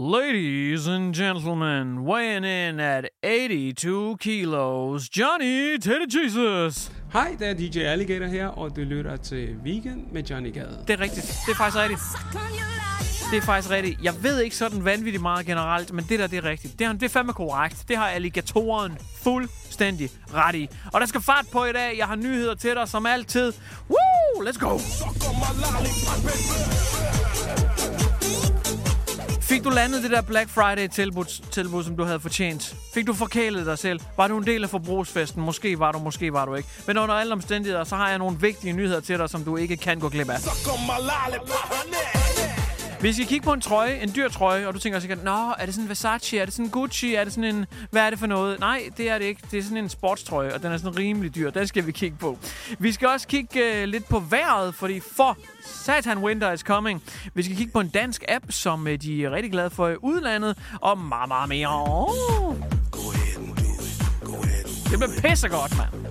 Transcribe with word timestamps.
Ladies 0.00 0.86
and 0.86 1.12
gentlemen, 1.12 2.04
weighing 2.04 2.44
in 2.44 2.80
at 2.80 3.08
82 3.24 4.16
kilos, 4.20 5.08
Johnny 5.16 5.76
Teddy 5.78 6.06
Jesus. 6.08 6.92
Hej, 7.12 7.36
det 7.38 7.48
er 7.48 7.54
DJ 7.54 7.78
Alligator 7.78 8.26
her, 8.26 8.46
og 8.46 8.76
du 8.76 8.80
lytter 8.80 9.16
til 9.16 9.56
Weekend 9.64 10.06
med 10.12 10.22
Johnny 10.22 10.54
Gade. 10.54 10.84
Det 10.88 10.94
er 10.94 11.00
rigtigt. 11.00 11.26
Det 11.46 11.52
er 11.52 11.56
faktisk 11.56 11.78
rigtigt. 11.78 12.00
Det 13.30 13.36
er 13.36 13.42
faktisk 13.42 13.70
rigtigt. 13.70 14.02
Jeg 14.02 14.14
ved 14.22 14.40
ikke 14.40 14.56
sådan 14.56 14.84
vanvittigt 14.84 15.22
meget 15.22 15.46
generelt, 15.46 15.92
men 15.92 16.04
det 16.08 16.18
der, 16.18 16.26
det 16.26 16.38
er 16.38 16.44
rigtigt. 16.44 16.78
Det 16.78 16.86
er, 16.86 16.92
det 16.92 17.02
er 17.02 17.08
fandme 17.08 17.32
korrekt. 17.32 17.84
Det 17.88 17.96
har 17.96 18.08
alligatoren 18.08 18.98
fuldstændig 19.22 20.10
ret 20.34 20.54
i. 20.54 20.68
Og 20.92 21.00
der 21.00 21.06
skal 21.06 21.20
fart 21.20 21.46
på 21.52 21.64
i 21.64 21.72
dag. 21.72 21.98
Jeg 21.98 22.06
har 22.06 22.16
nyheder 22.16 22.54
til 22.54 22.74
dig, 22.74 22.88
som 22.88 23.06
altid. 23.06 23.52
Woo! 23.90 24.44
Let's 24.44 24.58
go! 24.58 24.78
Fik 29.48 29.64
du 29.64 29.70
landet 29.70 30.02
det 30.02 30.10
der 30.10 30.20
Black 30.20 30.50
Friday-tilbud, 30.50 31.24
tilbud, 31.50 31.84
som 31.84 31.96
du 31.96 32.04
havde 32.04 32.20
fortjent? 32.20 32.76
Fik 32.94 33.06
du 33.06 33.14
forkælet 33.14 33.66
dig 33.66 33.78
selv? 33.78 34.00
Var 34.16 34.28
du 34.28 34.38
en 34.38 34.46
del 34.46 34.64
af 34.64 34.70
forbrugsfesten? 34.70 35.42
Måske 35.42 35.78
var 35.78 35.92
du, 35.92 35.98
måske 35.98 36.32
var 36.32 36.44
du 36.44 36.54
ikke. 36.54 36.68
Men 36.86 36.98
under 36.98 37.14
alle 37.14 37.32
omstændigheder, 37.32 37.84
så 37.84 37.96
har 37.96 38.08
jeg 38.08 38.18
nogle 38.18 38.36
vigtige 38.40 38.72
nyheder 38.72 39.00
til 39.00 39.18
dig, 39.18 39.30
som 39.30 39.44
du 39.44 39.56
ikke 39.56 39.76
kan 39.76 39.98
gå 40.00 40.08
glip 40.08 40.30
af. 40.30 40.38
Vi 43.02 43.12
skal 43.12 43.26
kigge 43.26 43.44
på 43.44 43.52
en 43.52 43.60
trøje, 43.60 44.02
en 44.02 44.12
dyr 44.16 44.28
trøje, 44.28 44.66
og 44.66 44.74
du 44.74 44.78
tænker 44.78 45.00
sikkert, 45.00 45.24
Nå, 45.24 45.54
er 45.58 45.64
det 45.64 45.74
sådan 45.74 45.84
en 45.84 45.88
Versace? 45.88 46.38
Er 46.38 46.44
det 46.44 46.54
sådan 46.54 46.64
en 46.64 46.70
Gucci? 46.70 47.14
Er 47.14 47.24
det 47.24 47.32
sådan 47.32 47.56
en... 47.56 47.66
Hvad 47.90 48.02
er 48.02 48.10
det 48.10 48.18
for 48.18 48.26
noget? 48.26 48.60
Nej, 48.60 48.82
det 48.96 49.10
er 49.10 49.18
det 49.18 49.24
ikke. 49.24 49.42
Det 49.50 49.58
er 49.58 49.62
sådan 49.62 49.76
en 49.76 49.88
sportstrøje, 49.88 50.54
og 50.54 50.62
den 50.62 50.72
er 50.72 50.76
sådan 50.76 50.98
rimelig 50.98 51.34
dyr. 51.34 51.50
Den 51.50 51.66
skal 51.66 51.86
vi 51.86 51.92
kigge 51.92 52.16
på. 52.16 52.38
Vi 52.78 52.92
skal 52.92 53.08
også 53.08 53.28
kigge 53.28 53.82
uh, 53.82 53.88
lidt 53.88 54.08
på 54.08 54.20
vejret, 54.20 54.74
fordi 54.74 55.00
for 55.00 55.38
Satan 55.60 56.18
Winter 56.18 56.52
is 56.52 56.60
coming. 56.60 57.02
Vi 57.34 57.42
skal 57.42 57.56
kigge 57.56 57.72
på 57.72 57.80
en 57.80 57.88
dansk 57.88 58.24
app, 58.28 58.44
som 58.50 58.82
uh, 58.82 58.94
de 58.94 59.24
er 59.24 59.30
rigtig 59.30 59.52
glade 59.52 59.70
for 59.70 59.88
i 59.88 59.96
udlandet, 59.96 60.58
og 60.80 60.98
meget, 60.98 61.28
meget 61.28 61.48
mere. 61.48 62.06
Det 64.90 64.98
bliver 64.98 65.30
pissegodt, 65.30 65.76
mand. 65.76 66.06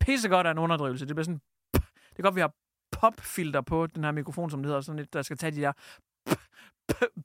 Pissegodt 0.00 0.46
er 0.46 0.50
en 0.50 0.58
underdrivelse. 0.58 1.06
Det 1.06 1.14
bliver 1.16 1.24
sådan... 1.24 1.40
Det 1.74 2.18
er 2.18 2.22
godt, 2.22 2.34
vi 2.34 2.40
har 2.40 2.50
popfilter 3.00 3.60
på 3.60 3.86
den 3.86 4.04
her 4.04 4.12
mikrofon, 4.12 4.50
som 4.50 4.62
det 4.62 4.66
hedder, 4.68 4.80
sådan 4.80 4.98
et, 4.98 5.12
der 5.12 5.22
skal 5.22 5.36
tage 5.36 5.50
de 5.50 5.60
der 5.60 5.72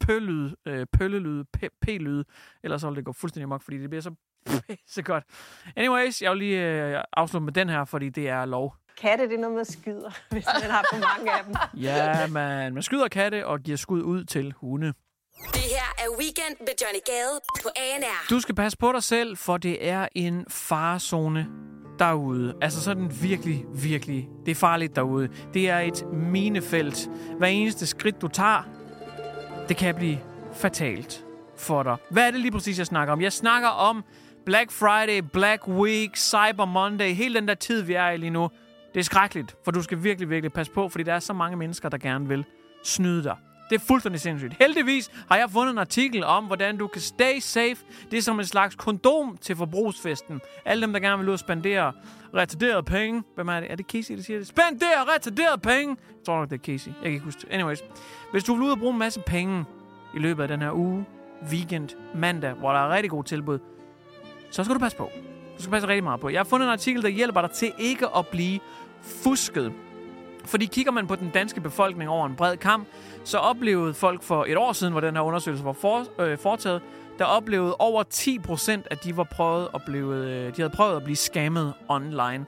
pøllyd, 0.06 0.52
øh, 0.66 0.86
pøllelyd, 0.94 1.44
p-lyd, 1.82 2.24
ellers 2.64 2.82
så 2.82 2.88
vil 2.88 2.96
det 2.96 3.06
gå 3.06 3.12
fuldstændig 3.12 3.50
mok, 3.50 3.62
fordi 3.62 3.78
det 3.78 3.90
bliver 3.90 4.02
så 4.02 4.14
pisse 4.68 5.02
godt. 5.02 5.24
Anyways, 5.76 6.22
jeg 6.22 6.32
vil 6.32 6.40
lige 6.40 6.72
øh, 6.98 7.04
afslutte 7.14 7.46
med 7.46 7.54
den 7.54 7.70
her, 7.70 7.86
fordi 7.86 8.10
det 8.10 8.30
er 8.30 8.46
lov. 8.46 8.76
Katte, 8.98 9.28
det 9.28 9.34
er 9.34 9.40
noget 9.40 9.56
med 9.56 9.66
skyder, 9.66 10.12
hvis 10.32 10.46
man 10.62 10.72
har 10.72 10.86
for 10.94 11.00
mange 11.00 11.32
af 11.38 11.44
dem. 11.46 11.56
Ja, 11.82 12.28
man, 12.28 12.74
man 12.74 12.84
skyder 12.84 13.08
katte 13.08 13.48
og 13.48 13.60
giver 13.60 13.78
skud 13.78 14.02
ud 14.02 14.24
til 14.24 14.54
hunde. 14.58 14.94
Det 15.38 15.62
her 15.62 16.06
er 16.06 16.10
Weekend 16.20 16.56
med 16.60 16.74
Johnny 16.82 17.00
Gade 17.06 17.40
på 17.64 17.70
ANR. 17.76 18.30
Du 18.30 18.40
skal 18.40 18.56
passe 18.56 18.78
på 18.78 18.92
dig 18.92 19.04
selv, 19.04 19.38
for 19.38 19.58
det 19.58 19.88
er 19.88 20.08
en 20.16 20.46
farzone 20.50 21.48
derude. 22.00 22.54
Altså 22.62 22.82
sådan 22.82 23.12
virkelig, 23.22 23.66
virkelig, 23.76 24.30
det 24.46 24.52
er 24.52 24.56
farligt 24.56 24.96
derude. 24.96 25.30
Det 25.54 25.70
er 25.70 25.80
et 25.80 26.04
minefelt. 26.14 27.10
Hver 27.38 27.48
eneste 27.48 27.88
skridt, 27.88 28.22
du 28.22 28.28
tager, 28.28 28.64
det 29.70 29.78
kan 29.78 29.96
blive 29.96 30.20
fatalt 30.54 31.26
for 31.58 31.84
dig. 31.84 31.98
Hvad 32.12 32.28
er 32.28 32.32
det 32.32 32.40
lige 32.40 32.52
præcis, 32.52 32.78
jeg 32.78 32.88
snakker 32.88 33.14
om? 33.14 33.22
Jeg 33.22 33.34
snakker 33.34 33.70
om 33.70 34.04
Black 34.46 34.72
Friday, 34.72 35.22
Black 35.34 35.68
Week, 35.68 36.18
Cyber 36.18 36.66
Monday, 36.66 37.14
hele 37.14 37.36
den 37.36 37.48
der 37.48 37.54
tid, 37.54 37.82
vi 37.82 37.94
er 37.94 38.10
i 38.10 38.18
lige 38.18 38.30
nu. 38.30 38.50
Det 38.94 39.00
er 39.00 39.04
skrækkeligt, 39.04 39.56
for 39.64 39.72
du 39.72 39.82
skal 39.82 40.04
virkelig, 40.04 40.30
virkelig 40.30 40.54
passe 40.54 40.72
på, 40.72 40.90
fordi 40.90 41.04
der 41.04 41.14
er 41.14 41.20
så 41.20 41.34
mange 41.34 41.58
mennesker, 41.58 41.90
der 41.90 41.98
gerne 41.98 42.28
vil 42.28 42.46
snyde 42.84 43.24
dig. 43.24 43.36
Det 43.74 43.82
er 43.82 43.86
fuldstændig 43.86 44.22
sindssygt. 44.22 44.56
Heldigvis 44.60 45.12
har 45.30 45.38
jeg 45.38 45.50
fundet 45.50 45.72
en 45.72 45.78
artikel 45.78 46.24
om, 46.24 46.46
hvordan 46.46 46.78
du 46.78 46.88
kan 46.88 47.02
stay 47.02 47.40
safe. 47.40 47.76
Det 48.12 48.18
er 48.18 48.22
som 48.22 48.40
en 48.40 48.46
slags 48.46 48.76
kondom 48.76 49.38
til 49.42 49.56
forbrugsfesten. 49.56 50.42
Alle 50.66 50.82
dem, 50.82 50.94
der 50.94 51.00
gerne 51.00 51.18
vil 51.18 51.28
ud 51.28 51.34
og 51.34 51.40
spendere 51.40 51.94
retarderede 52.36 52.84
penge. 52.84 53.24
Hvem 53.36 53.48
er 53.48 53.60
det? 53.60 53.72
Er 53.72 53.76
det 53.76 53.86
Casey, 53.86 54.16
der 54.16 54.24
siger 54.24 54.40
det? 54.40 54.48
Spendere 54.48 55.16
retarderede 55.16 55.58
penge! 55.58 55.98
Jeg 56.10 56.26
tror 56.26 56.40
nok, 56.40 56.50
det 56.50 56.56
er 56.60 56.64
Casey. 56.64 56.88
Jeg 56.88 57.04
kan 57.04 57.12
ikke 57.12 57.26
huske 57.26 57.42
det. 57.42 57.50
Anyways. 57.52 57.80
Hvis 58.32 58.44
du 58.44 58.54
vil 58.54 58.64
ud 58.64 58.72
og 58.72 58.80
bruge 58.80 58.94
en 58.94 59.00
masse 59.00 59.20
penge 59.20 59.66
i 60.16 60.20
løbet 60.20 60.44
af 60.44 60.48
den 60.48 60.62
her 60.62 60.72
uge, 60.72 61.06
weekend, 61.52 61.90
mandag, 62.16 62.54
hvor 62.54 62.72
der 62.72 62.80
er 62.80 62.90
rigtig 62.90 63.10
god 63.10 63.24
tilbud, 63.24 63.60
så 64.52 64.64
skal 64.64 64.76
du 64.76 64.80
passe 64.80 64.98
på. 64.98 65.10
Du 65.58 65.62
skal 65.62 65.72
passe 65.72 65.88
rigtig 65.88 66.04
meget 66.04 66.22
på. 66.22 66.30
Jeg 66.30 66.40
har 66.40 66.46
fundet 66.46 66.66
en 66.68 66.72
artikel, 66.72 67.02
der 67.02 67.10
hjælper 67.10 67.42
dig 67.42 67.52
til 67.52 67.72
ikke 67.80 68.08
at 68.18 68.28
blive 68.28 68.60
fusket. 69.02 69.74
Fordi 70.46 70.66
kigger 70.66 70.92
man 70.92 71.08
på 71.08 71.16
den 71.16 71.30
danske 71.34 71.62
befolkning 71.62 72.10
over 72.10 72.26
en 72.26 72.36
bred 72.36 72.58
kamp, 72.58 72.88
så 73.24 73.38
oplevede 73.38 73.94
folk 73.94 74.24
for 74.24 74.46
et 74.48 74.58
år 74.58 74.74
siden, 74.74 74.92
hvor 74.94 75.02
den 75.02 75.16
her 75.16 75.22
undersøgelse 75.22 75.66
var 75.66 75.74
for, 75.74 76.22
øh, 76.22 76.38
foretaget, 76.38 76.82
der 77.20 77.26
oplevede 77.26 77.76
over 77.76 78.04
10% 78.04 78.88
at 78.92 79.04
de 79.04 79.18
var 79.18 79.24
prøvet 79.24 79.68
at 79.74 79.82
blive, 79.86 80.16
øh, 80.16 80.56
de 80.56 80.62
havde 80.62 80.70
prøvet 80.70 80.96
at 80.96 81.04
blive 81.04 81.16
scammet 81.16 81.74
online. 81.88 82.46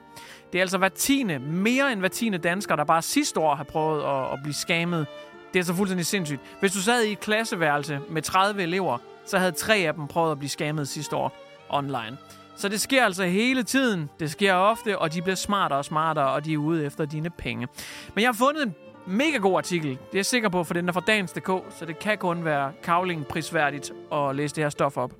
Det 0.52 0.58
er 0.58 0.62
altså 0.62 0.78
hver 0.78 0.88
tiende, 0.88 1.38
mere 1.38 1.92
end 1.92 2.00
hver 2.00 2.08
tiende 2.08 2.38
dansker, 2.38 2.76
der 2.76 2.84
bare 2.84 3.02
sidste 3.02 3.40
år 3.40 3.54
har 3.54 3.64
prøvet 3.64 4.02
at, 4.02 4.32
at 4.32 4.38
blive 4.42 4.54
scammet. 4.54 5.06
Det 5.54 5.58
er 5.58 5.64
så 5.64 5.74
fuldstændig 5.74 6.06
sindssygt. 6.06 6.40
Hvis 6.60 6.72
du 6.72 6.80
sad 6.80 7.02
i 7.02 7.12
et 7.12 7.20
klasseværelse 7.20 8.00
med 8.10 8.22
30 8.22 8.62
elever, 8.62 8.98
så 9.26 9.38
havde 9.38 9.52
tre 9.52 9.76
af 9.76 9.94
dem 9.94 10.06
prøvet 10.06 10.32
at 10.32 10.38
blive 10.38 10.50
scammet 10.50 10.88
sidste 10.88 11.16
år 11.16 11.32
online. 11.68 12.18
Så 12.56 12.68
det 12.68 12.80
sker 12.80 13.04
altså 13.04 13.24
hele 13.24 13.62
tiden. 13.62 14.10
Det 14.20 14.30
sker 14.30 14.54
ofte, 14.54 14.98
og 14.98 15.12
de 15.12 15.22
bliver 15.22 15.36
smartere 15.36 15.78
og 15.78 15.84
smartere, 15.84 16.30
og 16.30 16.44
de 16.44 16.52
er 16.52 16.58
ude 16.58 16.84
efter 16.84 17.04
dine 17.04 17.30
penge. 17.30 17.68
Men 18.14 18.22
jeg 18.22 18.28
har 18.28 18.32
fundet 18.32 18.62
en 18.62 18.74
mega 19.06 19.36
god 19.36 19.56
artikel. 19.56 19.90
Det 19.90 19.96
er 19.96 20.18
jeg 20.18 20.26
sikker 20.26 20.48
på, 20.48 20.64
for 20.64 20.74
den 20.74 20.88
er 20.88 20.92
fra 20.92 21.02
dagens.dk, 21.06 21.50
så 21.70 21.84
det 21.86 21.98
kan 21.98 22.18
kun 22.18 22.44
være 22.44 22.72
kavling 22.82 23.26
prisværdigt 23.26 23.92
at 24.12 24.36
læse 24.36 24.54
det 24.54 24.64
her 24.64 24.70
stof 24.70 24.96
op. 24.96 25.12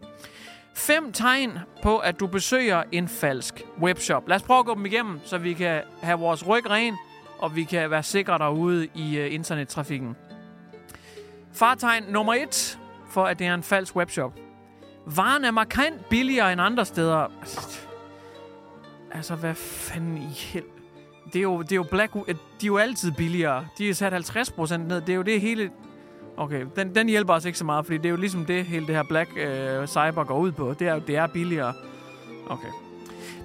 Fem 0.74 1.12
tegn 1.12 1.58
på, 1.82 1.98
at 1.98 2.20
du 2.20 2.26
besøger 2.26 2.82
en 2.92 3.08
falsk 3.08 3.62
webshop. 3.82 4.28
Lad 4.28 4.36
os 4.36 4.42
prøve 4.42 4.58
at 4.58 4.66
gå 4.66 4.74
dem 4.74 4.86
igennem, 4.86 5.20
så 5.24 5.38
vi 5.38 5.52
kan 5.52 5.82
have 6.02 6.18
vores 6.18 6.48
ryg 6.48 6.70
ren, 6.70 6.94
og 7.38 7.56
vi 7.56 7.64
kan 7.64 7.90
være 7.90 8.02
sikre 8.02 8.38
derude 8.38 8.88
i 8.94 9.20
uh, 9.20 9.34
internettrafikken. 9.34 10.16
Fartegn 11.52 12.04
nummer 12.08 12.34
et, 12.34 12.78
for 13.10 13.24
at 13.24 13.38
det 13.38 13.46
er 13.46 13.54
en 13.54 13.62
falsk 13.62 13.96
webshop. 13.96 14.45
Varen 15.06 15.44
er 15.44 15.50
markant 15.50 16.08
billigere 16.08 16.52
end 16.52 16.60
andre 16.60 16.84
steder. 16.84 17.26
Altså, 19.10 19.34
hvad 19.34 19.54
fanden 19.54 20.16
i 20.16 20.26
hel... 20.26 20.62
Det 21.32 21.36
er 21.36 21.42
jo, 21.42 21.62
det 21.62 21.72
er 21.72 21.76
jo 21.76 21.82
Black... 21.90 22.14
De 22.14 22.20
er 22.30 22.66
jo 22.66 22.76
altid 22.76 23.12
billigere. 23.12 23.66
De 23.78 23.88
er 23.88 23.94
sat 23.94 24.12
50% 24.12 24.76
ned. 24.76 25.00
Det 25.00 25.08
er 25.08 25.16
jo 25.16 25.22
det 25.22 25.40
hele... 25.40 25.70
Okay, 26.36 26.66
den, 26.76 26.94
den 26.94 27.08
hjælper 27.08 27.34
os 27.34 27.44
ikke 27.44 27.58
så 27.58 27.64
meget, 27.64 27.86
fordi 27.86 27.96
det 27.96 28.06
er 28.06 28.10
jo 28.10 28.16
ligesom 28.16 28.44
det, 28.44 28.64
hele 28.64 28.86
det 28.86 28.94
her 28.94 29.02
Black 29.02 29.30
øh, 29.36 29.86
Cyber 29.86 30.24
går 30.24 30.38
ud 30.38 30.52
på. 30.52 30.74
Det 30.78 30.88
er, 30.88 30.98
det 30.98 31.16
er 31.16 31.26
billigere. 31.26 31.74
Okay. 32.46 32.85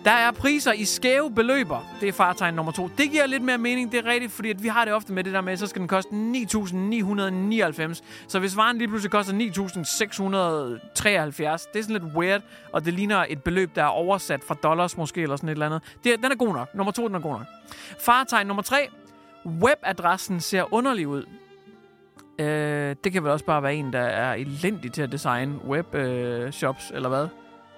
Der 0.06 0.12
er 0.12 0.32
priser 0.32 0.72
i 0.72 0.86
skæve 0.86 1.32
beløber. 1.32 1.80
Det 2.00 2.10
er 2.10 2.14
fartegn 2.14 2.54
nummer 2.54 2.72
to. 2.72 2.90
Det 2.98 3.12
giver 3.12 3.26
lidt 3.26 3.44
mere 3.44 3.58
mening. 3.58 3.92
Det 3.92 4.06
er 4.06 4.10
rigtigt, 4.10 4.32
fordi 4.32 4.50
at 4.50 4.64
vi 4.64 4.68
har 4.68 4.86
det 4.86 4.94
ofte 4.94 5.14
med 5.14 5.24
det 5.24 5.34
der 5.34 5.42
med, 5.42 5.58
så 5.58 5.68
skal 5.68 5.80
den 5.80 5.88
koste 5.88 6.10
9.999. 6.12 8.02
Så 8.28 8.40
hvis 8.40 8.58
varen 8.58 8.78
lige 8.78 8.88
pludselig 8.88 9.12
koster 9.12 9.34
9.673, 9.34 9.42
det 11.74 11.80
er 11.80 11.82
sådan 11.82 11.88
lidt 11.90 12.04
weird, 12.16 12.42
og 12.72 12.86
det 12.86 12.94
ligner 12.94 13.26
et 13.30 13.44
beløb, 13.44 13.76
der 13.76 13.84
er 13.84 13.88
oversat 13.88 14.44
fra 14.44 14.56
dollars 14.64 14.98
måske, 14.98 15.22
eller 15.22 15.36
sådan 15.36 15.50
et 15.50 15.52
eller 15.52 15.66
andet. 15.66 15.82
Det, 16.04 16.24
den 16.24 16.32
er 16.32 16.36
god 16.36 16.54
nok. 16.54 16.76
Nummer 16.76 16.92
to, 16.92 17.08
den 17.08 17.16
er 17.16 17.20
god 17.20 17.32
nok. 17.32 17.48
Fartegn 18.00 18.48
nummer 18.48 18.64
tre. 18.64 18.90
Webadressen 19.46 20.40
ser 20.40 20.74
underlig 20.74 21.08
ud. 21.08 21.24
Øh, 22.40 22.96
det 23.04 23.12
kan 23.14 23.24
vel 23.24 23.32
også 23.32 23.46
bare 23.46 23.64
være 23.64 23.76
en, 23.76 23.94
der 23.94 24.00
er 24.00 24.34
elendig 24.34 24.92
til 24.92 25.02
at 25.02 25.12
designe 25.12 25.66
webshops, 25.68 26.92
øh, 26.92 26.96
eller 26.96 27.10
hvad? 27.10 27.28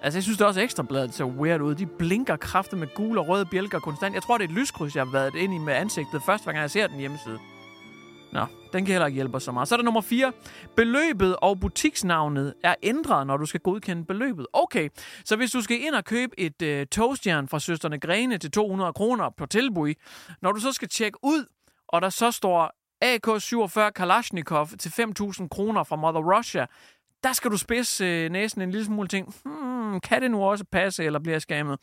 Altså, 0.04 0.18
jeg 0.18 0.24
synes 0.24 0.38
det 0.38 0.44
er 0.44 0.48
også 0.48 0.62
ekstrabladet 0.62 1.14
ser 1.14 1.26
weird 1.26 1.62
ud. 1.62 1.76
De 1.76 1.86
blinker 1.86 2.36
kraftigt 2.36 2.80
med 2.80 2.88
gule 2.96 3.20
og 3.20 3.28
røde 3.28 3.46
bjælker 3.46 3.80
konstant. 3.80 4.16
Jeg 4.16 4.24
tror, 4.24 4.38
det 4.38 4.46
er 4.46 4.50
et 4.50 4.56
lyskryds, 4.56 4.96
jeg 4.96 5.06
har 5.06 5.12
været 5.12 5.36
ind 5.36 5.54
i 5.54 5.58
med 5.58 5.74
ansigtet 5.74 6.22
første 6.26 6.46
gang, 6.46 6.58
jeg 6.58 6.72
ser 6.72 6.88
den 6.88 7.00
hjemmeside. 7.00 7.40
Nå, 8.34 8.46
den 8.74 8.86
kan 8.86 8.92
heller 8.94 9.06
ikke 9.06 9.16
hjælpe 9.16 9.36
os 9.36 9.44
så 9.44 9.52
meget. 9.52 9.68
Så 9.68 9.76
er 9.76 9.78
der 9.78 9.84
nummer 9.84 10.02
4. 10.02 10.32
Beløbet 10.76 11.36
og 11.36 11.60
butiksnavnet 11.60 12.54
er 12.64 12.76
ændret, 12.84 13.28
når 13.28 13.38
du 13.38 13.46
skal 13.46 13.60
godkende 13.60 14.06
beløbet. 14.06 14.48
Okay, 14.54 14.90
så 15.26 15.36
hvis 15.36 15.52
du 15.52 15.62
skal 15.62 15.82
ind 15.82 15.96
og 15.96 16.06
købe 16.06 16.40
et 16.40 16.62
øh, 16.62 16.88
toastjern 16.88 17.48
fra 17.48 17.60
Søsterne 17.60 18.00
Grene 18.00 18.38
til 18.38 18.52
200 18.52 18.94
kroner 18.94 19.30
på 19.38 19.46
tilbud, 19.46 19.94
når 20.42 20.52
du 20.52 20.60
så 20.60 20.72
skal 20.72 20.90
tjekke 20.90 21.18
ud, 21.24 21.46
og 21.88 22.02
der 22.02 22.10
så 22.10 22.32
står 22.32 22.72
AK-47 23.04 23.90
Kalashnikov 23.90 24.68
til 24.68 24.90
5.000 24.90 25.48
kroner 25.48 25.84
fra 25.84 25.96
Mother 25.96 26.38
Russia. 26.38 26.66
Der 27.24 27.34
skal 27.34 27.52
du 27.52 27.58
spidse 27.58 28.06
øh, 28.06 28.32
næsen 28.32 28.62
en 28.62 28.72
lille 28.72 28.86
smule 28.86 29.08
ting. 29.08 29.36
Hmm, 29.46 30.00
kan 30.00 30.22
det 30.22 30.32
nu 30.32 30.44
også 30.44 30.66
passe, 30.72 31.04
eller 31.04 31.20
bliver 31.20 31.34
jeg 31.34 31.42
skammet? 31.42 31.80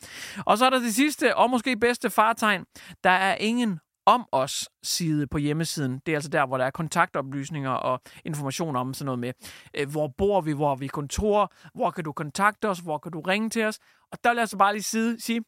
Og 0.47 0.59
så 0.59 0.67
er 0.67 0.71
der 0.71 0.79
det 0.79 0.95
sidste, 0.95 1.37
og 1.37 1.51
måske 1.51 1.77
bedste 1.77 2.11
fartegn. 2.11 2.65
Der 3.05 3.11
er 3.11 3.35
ingen 3.35 3.81
om 4.07 4.29
os 4.33 4.69
side 4.83 5.27
på 5.27 5.39
hjemmesiden. 5.39 6.01
Det 6.07 6.13
er 6.13 6.17
altså 6.17 6.31
der, 6.31 6.47
hvor 6.47 6.59
der 6.59 6.65
er 6.65 6.71
kontaktoplysninger 6.71 7.71
og 7.71 8.01
information 8.25 8.77
om 8.77 8.95
sådan 8.95 9.05
noget 9.05 9.19
med, 9.19 9.33
øh, 9.75 9.91
hvor 9.91 10.09
bor 10.19 10.41
vi, 10.41 10.53
hvor 10.53 10.73
er 10.73 10.77
vi 10.77 10.87
kontor, 10.87 11.53
hvor 11.75 11.91
kan 11.91 12.05
du 12.05 12.13
kontakte 12.13 12.69
os, 12.69 12.79
hvor 12.79 12.99
kan 12.99 13.13
du 13.13 13.21
ringe 13.21 13.51
til 13.51 13.65
os. 13.65 13.79
Og 14.13 14.19
der 14.25 14.31
vil 14.31 14.37
jeg 14.37 14.41
altså 14.41 14.57
bare 14.57 14.73
lige 14.73 14.83
side, 14.83 15.21
sige, 15.21 15.45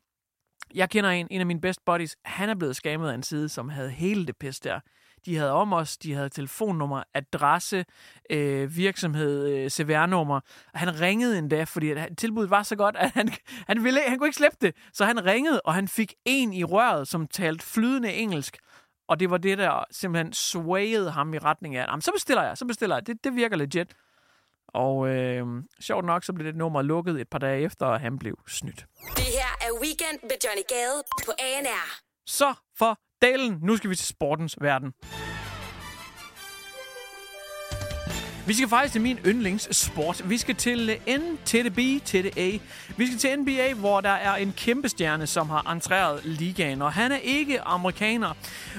jeg 0.75 0.91
kender 0.91 1.11
en, 1.11 1.27
en 1.31 1.41
af 1.41 1.47
mine 1.47 1.61
best 1.61 1.85
buddies, 1.87 2.17
han 2.25 2.49
er 2.49 2.55
blevet 2.55 2.77
skammet 2.77 3.11
af 3.11 3.15
en 3.15 3.23
side, 3.23 3.49
som 3.49 3.69
havde 3.69 3.91
hele 3.91 4.27
det 4.27 4.37
pis 4.37 4.61
der. 4.61 4.81
De 5.27 5.37
havde 5.37 5.51
om 5.53 5.73
os, 5.73 5.97
de 5.97 6.15
havde 6.15 6.29
telefonnummer, 6.29 7.03
adresse, 7.15 7.85
øh, 8.31 8.77
virksomhed, 8.77 9.49
øh, 9.49 9.71
CVR-nummer. 9.71 10.41
Og 10.75 10.81
han 10.81 11.01
ringede 11.01 11.39
endda, 11.39 11.65
fordi 11.65 11.95
tilbuddet 12.19 12.51
var 12.51 12.63
så 12.63 12.77
godt, 12.77 12.97
at 12.97 13.11
han, 13.11 13.33
han, 13.69 13.85
ville, 13.85 14.01
han 14.09 14.19
kunne 14.19 14.29
ikke 14.29 14.37
slippe 14.37 14.57
det. 14.61 14.75
Så 14.93 15.05
han 15.05 15.25
ringede, 15.25 15.61
og 15.65 15.75
han 15.75 15.89
fik 15.89 16.15
en 16.25 16.53
i 16.53 16.65
røret, 16.65 17.09
som 17.09 17.27
talte 17.27 17.67
flydende 17.67 18.13
engelsk. 18.15 18.59
Og 19.09 19.21
det 19.21 19.31
var 19.31 19.37
det, 19.39 19.59
der 19.59 19.85
simpelthen 19.91 20.33
swayede 20.33 21.11
ham 21.11 21.35
i 21.35 21.39
retning 21.39 21.77
af, 21.77 21.87
"Jamen, 21.87 22.03
så 22.03 22.13
bestiller 22.13 22.43
jeg, 22.43 22.59
så 22.59 22.65
bestiller 22.67 22.97
jeg. 22.97 23.07
Det, 23.07 23.25
det 23.25 23.37
virker 23.37 23.57
legit. 23.57 23.95
Og 24.69 25.09
øh, 25.09 25.47
sjovt 25.81 26.05
nok, 26.05 26.25
så 26.25 26.33
blev 26.33 26.47
det 26.47 26.57
nummer 26.57 26.83
lukket 26.83 27.21
et 27.21 27.29
par 27.29 27.39
dage 27.39 27.63
efter, 27.63 27.87
og 27.87 28.01
han 28.01 28.19
blev 28.19 28.37
snydt. 28.49 28.87
Det 29.17 29.25
her 29.25 29.51
er 29.67 29.73
Weekend 29.83 30.19
med 30.23 30.37
Johnny 30.45 30.63
Gade 30.69 31.03
på 31.27 31.33
ANR. 31.39 32.01
Så 32.27 32.55
for 32.79 32.99
dalen, 33.23 33.59
nu 33.63 33.77
skal 33.77 33.91
vi 33.91 33.97
til 33.97 34.07
sportens 34.07 34.57
verden. 34.61 34.93
Vi 38.47 38.55
skal 38.55 38.69
faktisk 38.69 38.93
til 38.93 39.03
min 39.03 39.19
yndlingssport. 39.27 40.31
Vi 40.31 40.39
skal 40.39 40.55
til 40.55 40.91
eh, 40.91 41.17
N, 41.19 41.39
til 41.45 41.65
det 41.65 41.75
B, 41.75 42.05
til 42.05 42.25
det 42.25 42.39
A. 42.39 42.59
Vi 42.97 43.07
skal 43.07 43.19
til 43.19 43.39
NBA, 43.39 43.73
hvor 43.75 44.01
der 44.01 44.11
er 44.11 44.35
en 44.35 44.55
kæmpe 44.57 44.89
stjerne, 44.89 45.27
som 45.27 45.51
har 45.51 45.71
entreret 45.71 46.21
ligaen. 46.25 46.83
Og 46.83 46.93
han 46.93 47.13
er 47.13 47.17
ikke 47.17 47.61
amerikaner. 47.61 48.33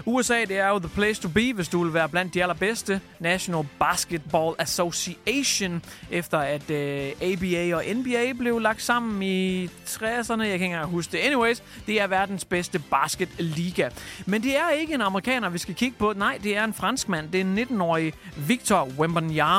USA, 0.06 0.42
det 0.42 0.60
er 0.60 0.68
jo 0.68 0.80
the 0.80 0.89
place 0.89 1.21
to 1.21 1.27
be, 1.27 1.54
hvis 1.54 1.68
du 1.68 1.83
vil 1.83 1.94
være 1.94 2.10
blandt 2.10 2.33
de 2.33 2.42
allerbedste. 2.42 3.01
National 3.19 3.68
Basketball 3.80 4.56
Association, 4.60 5.83
efter 6.12 6.38
at 6.38 6.69
eh, 6.69 7.07
øh, 7.21 7.31
ABA 7.31 7.75
og 7.75 7.83
NBA 7.95 8.33
blev 8.39 8.60
lagt 8.60 8.81
sammen 8.81 9.24
i 9.24 9.68
60'erne. 9.68 10.01
Jeg 10.01 10.38
kan 10.38 10.54
ikke 10.54 10.65
engang 10.65 10.89
huske 10.89 11.12
det. 11.12 11.18
Anyways, 11.18 11.63
det 11.88 12.01
er 12.01 12.07
verdens 12.07 12.45
bedste 12.45 12.80
basketliga. 12.80 13.89
Men 14.25 14.44
det 14.44 14.57
er 14.57 14.69
ikke 14.69 14.94
en 14.94 15.01
amerikaner, 15.01 15.50
vi 15.50 15.57
skal 15.57 15.75
kigge 15.75 15.95
på. 16.00 16.13
Nej, 16.15 16.39
det 16.44 16.57
er 16.57 16.63
en 16.63 16.74
franskmand. 16.74 17.30
Det 17.30 17.42
er 17.42 17.45
en 17.45 17.60
19-årig 17.60 18.13
Victor 18.38 18.89
Wembanyama. 19.00 19.52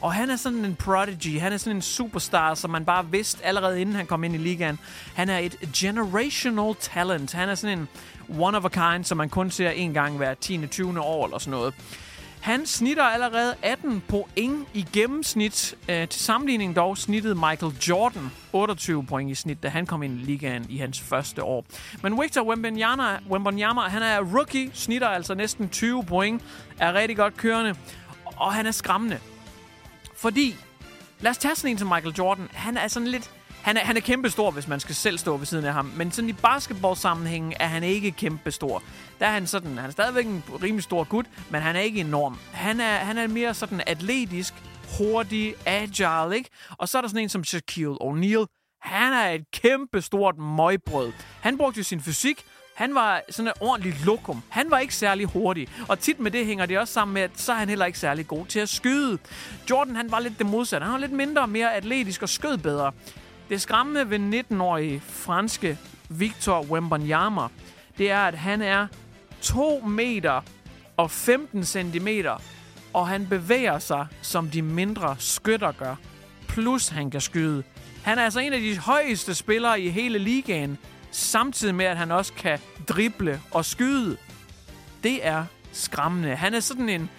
Og 0.00 0.12
han 0.12 0.30
er 0.30 0.36
sådan 0.36 0.64
en 0.64 0.74
prodigy. 0.74 1.40
Han 1.40 1.52
er 1.52 1.56
sådan 1.56 1.76
en 1.76 1.82
superstar, 1.82 2.54
som 2.54 2.70
man 2.70 2.84
bare 2.84 3.10
vidste 3.10 3.44
allerede 3.44 3.80
inden 3.80 3.94
han 3.94 4.06
kom 4.06 4.24
ind 4.24 4.34
i 4.34 4.38
ligaen. 4.38 4.78
Han 5.14 5.28
er 5.28 5.38
et 5.38 5.56
generational 5.76 6.74
talent. 6.80 7.32
Han 7.32 7.48
er 7.48 7.54
sådan 7.54 7.78
en 7.78 7.88
one 8.38 8.58
of 8.58 8.64
a 8.64 8.68
kind, 8.68 9.04
som 9.04 9.18
man 9.18 9.28
kun 9.28 9.50
ser 9.50 9.70
en 9.70 9.92
gang 9.92 10.16
hver 10.16 10.34
10. 10.34 10.66
20. 10.66 11.00
år 11.00 11.24
eller 11.26 11.38
sådan 11.38 11.50
noget. 11.50 11.74
Han 12.46 12.66
snitter 12.66 13.02
allerede 13.02 13.54
18 13.62 14.02
point 14.08 14.68
i 14.74 14.86
gennemsnit. 14.92 15.74
Øh, 15.88 16.08
til 16.08 16.20
sammenligning 16.22 16.76
dog 16.76 16.98
snittede 16.98 17.34
Michael 17.34 17.72
Jordan 17.88 18.30
28 18.52 19.04
point 19.06 19.30
i 19.30 19.34
snit, 19.34 19.62
da 19.62 19.68
han 19.68 19.86
kom 19.86 20.02
ind 20.02 20.20
i 20.20 20.24
ligaen 20.24 20.66
i 20.68 20.76
hans 20.76 21.00
første 21.00 21.42
år. 21.42 21.64
Men 22.02 22.20
Victor 22.20 22.42
Wembanyama, 22.42 23.18
Wembanyama 23.30 23.80
han 23.80 24.02
er 24.02 24.20
rookie, 24.20 24.70
snitter 24.74 25.08
altså 25.08 25.34
næsten 25.34 25.68
20 25.68 26.04
point, 26.04 26.42
er 26.78 26.94
rigtig 26.94 27.16
godt 27.16 27.36
kørende, 27.36 27.74
og 28.36 28.54
han 28.54 28.66
er 28.66 28.70
skræmmende. 28.70 29.18
Fordi, 30.16 30.56
lad 31.20 31.30
os 31.30 31.38
tage 31.38 31.54
sådan 31.54 31.70
en 31.70 31.78
som 31.78 31.88
Michael 31.88 32.14
Jordan. 32.18 32.48
Han 32.52 32.76
er 32.76 32.88
sådan 32.88 33.08
lidt... 33.08 33.30
Han 33.62 33.76
er, 33.76 33.80
han 33.80 33.96
er 33.96 34.00
kæmpestor, 34.00 34.50
hvis 34.50 34.68
man 34.68 34.80
skal 34.80 34.94
selv 34.94 35.18
stå 35.18 35.36
ved 35.36 35.46
siden 35.46 35.64
af 35.64 35.72
ham. 35.72 35.84
Men 35.84 36.12
sådan 36.12 36.28
i 36.30 36.32
basketball-sammenhængen 36.32 37.52
er 37.60 37.66
han 37.66 37.82
ikke 37.82 38.10
kæmpestor. 38.10 38.82
Der 39.20 39.26
er 39.26 39.30
han 39.30 39.46
sådan... 39.46 39.78
Han 39.78 39.86
er 39.86 39.90
stadigvæk 39.90 40.26
en 40.26 40.44
rimelig 40.62 40.84
stor 40.84 41.04
gut, 41.04 41.26
men 41.50 41.62
han 41.62 41.76
er 41.76 41.80
ikke 41.80 42.00
enorm. 42.00 42.38
Han 42.52 42.80
er, 42.80 42.96
han 42.96 43.18
er 43.18 43.26
mere 43.26 43.54
sådan 43.54 43.82
atletisk, 43.86 44.54
hurtig, 44.98 45.54
agile, 45.66 46.36
ikke? 46.36 46.50
Og 46.78 46.88
så 46.88 46.98
er 46.98 47.02
der 47.02 47.08
sådan 47.08 47.22
en 47.22 47.28
som 47.28 47.44
Shaquille 47.44 47.96
O'Neal. 48.02 48.46
Han 48.80 49.12
er 49.12 49.30
et 49.30 49.50
kæmpestort 49.52 50.38
møgbrød. 50.38 51.12
Han 51.40 51.58
brugte 51.58 51.78
jo 51.78 51.84
sin 51.84 52.00
fysik 52.00 52.44
han 52.76 52.94
var 52.94 53.22
sådan 53.30 53.48
en 53.48 53.52
ordentlig 53.60 53.94
lokum. 54.04 54.42
Han 54.48 54.70
var 54.70 54.78
ikke 54.78 54.94
særlig 54.94 55.26
hurtig. 55.26 55.68
Og 55.88 55.98
tit 55.98 56.20
med 56.20 56.30
det 56.30 56.46
hænger 56.46 56.66
det 56.66 56.78
også 56.78 56.92
sammen 56.92 57.14
med, 57.14 57.22
at 57.22 57.30
så 57.34 57.52
er 57.52 57.56
han 57.56 57.68
heller 57.68 57.86
ikke 57.86 57.98
særlig 57.98 58.26
god 58.26 58.46
til 58.46 58.60
at 58.60 58.68
skyde. 58.68 59.18
Jordan, 59.70 59.96
han 59.96 60.10
var 60.10 60.20
lidt 60.20 60.38
det 60.38 60.46
modsatte. 60.46 60.84
Han 60.84 60.92
var 60.92 60.98
lidt 60.98 61.12
mindre 61.12 61.42
og 61.42 61.48
mere 61.48 61.74
atletisk 61.74 62.22
og 62.22 62.28
skød 62.28 62.58
bedre. 62.58 62.92
Det 63.48 63.60
skræmmende 63.60 64.10
ved 64.10 64.44
19-årige 64.50 65.02
franske 65.06 65.78
Victor 66.08 66.62
Wembanyama, 66.62 67.42
det 67.98 68.10
er, 68.10 68.20
at 68.20 68.34
han 68.34 68.62
er 68.62 68.86
2 69.40 69.80
meter 69.80 70.40
og 70.96 71.10
15 71.10 71.64
centimeter, 71.64 72.42
og 72.92 73.08
han 73.08 73.26
bevæger 73.26 73.78
sig, 73.78 74.06
som 74.22 74.48
de 74.50 74.62
mindre 74.62 75.16
skytter 75.18 75.72
gør. 75.72 75.94
Plus 76.48 76.88
han 76.88 77.10
kan 77.10 77.20
skyde. 77.20 77.62
Han 78.02 78.18
er 78.18 78.24
altså 78.24 78.40
en 78.40 78.52
af 78.52 78.60
de 78.60 78.78
højeste 78.78 79.34
spillere 79.34 79.80
i 79.80 79.88
hele 79.88 80.18
ligaen, 80.18 80.78
samtidig 81.10 81.74
med, 81.74 81.84
at 81.84 81.96
han 81.96 82.10
også 82.10 82.32
kan 82.32 82.58
drible 82.88 83.40
og 83.50 83.64
skyde. 83.64 84.16
Det 85.02 85.26
er 85.26 85.44
skræmmende. 85.72 86.36
Han 86.36 86.54
er 86.54 86.60
sådan 86.60 86.88
en 86.88 87.10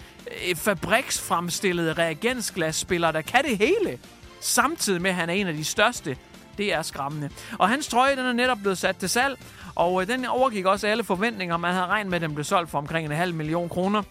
øh, 0.48 0.56
fabriksfremstillet 0.56 1.98
reagensglasspiller, 1.98 3.10
der 3.10 3.20
kan 3.20 3.44
det 3.44 3.58
hele. 3.58 3.98
Samtidig 4.40 5.02
med, 5.02 5.10
at 5.10 5.16
han 5.16 5.30
er 5.30 5.34
en 5.34 5.46
af 5.46 5.54
de 5.54 5.64
største. 5.64 6.16
Det 6.58 6.74
er 6.74 6.82
skræmmende. 6.82 7.30
Og 7.58 7.68
hans 7.68 7.88
trøje, 7.88 8.16
den 8.16 8.26
er 8.26 8.32
netop 8.32 8.58
blevet 8.58 8.78
sat 8.78 8.96
til 8.96 9.08
salg, 9.08 9.38
og 9.74 10.02
øh, 10.02 10.08
den 10.08 10.24
overgik 10.24 10.66
også 10.66 10.86
alle 10.86 11.04
forventninger. 11.04 11.56
Man 11.56 11.72
havde 11.72 11.86
regnet 11.86 12.10
med, 12.10 12.16
at 12.16 12.22
den 12.22 12.34
blev 12.34 12.44
solgt 12.44 12.70
for 12.70 12.78
omkring 12.78 13.06
en 13.06 13.12
halv 13.12 13.34
million 13.34 13.68
kroner. 13.68 14.02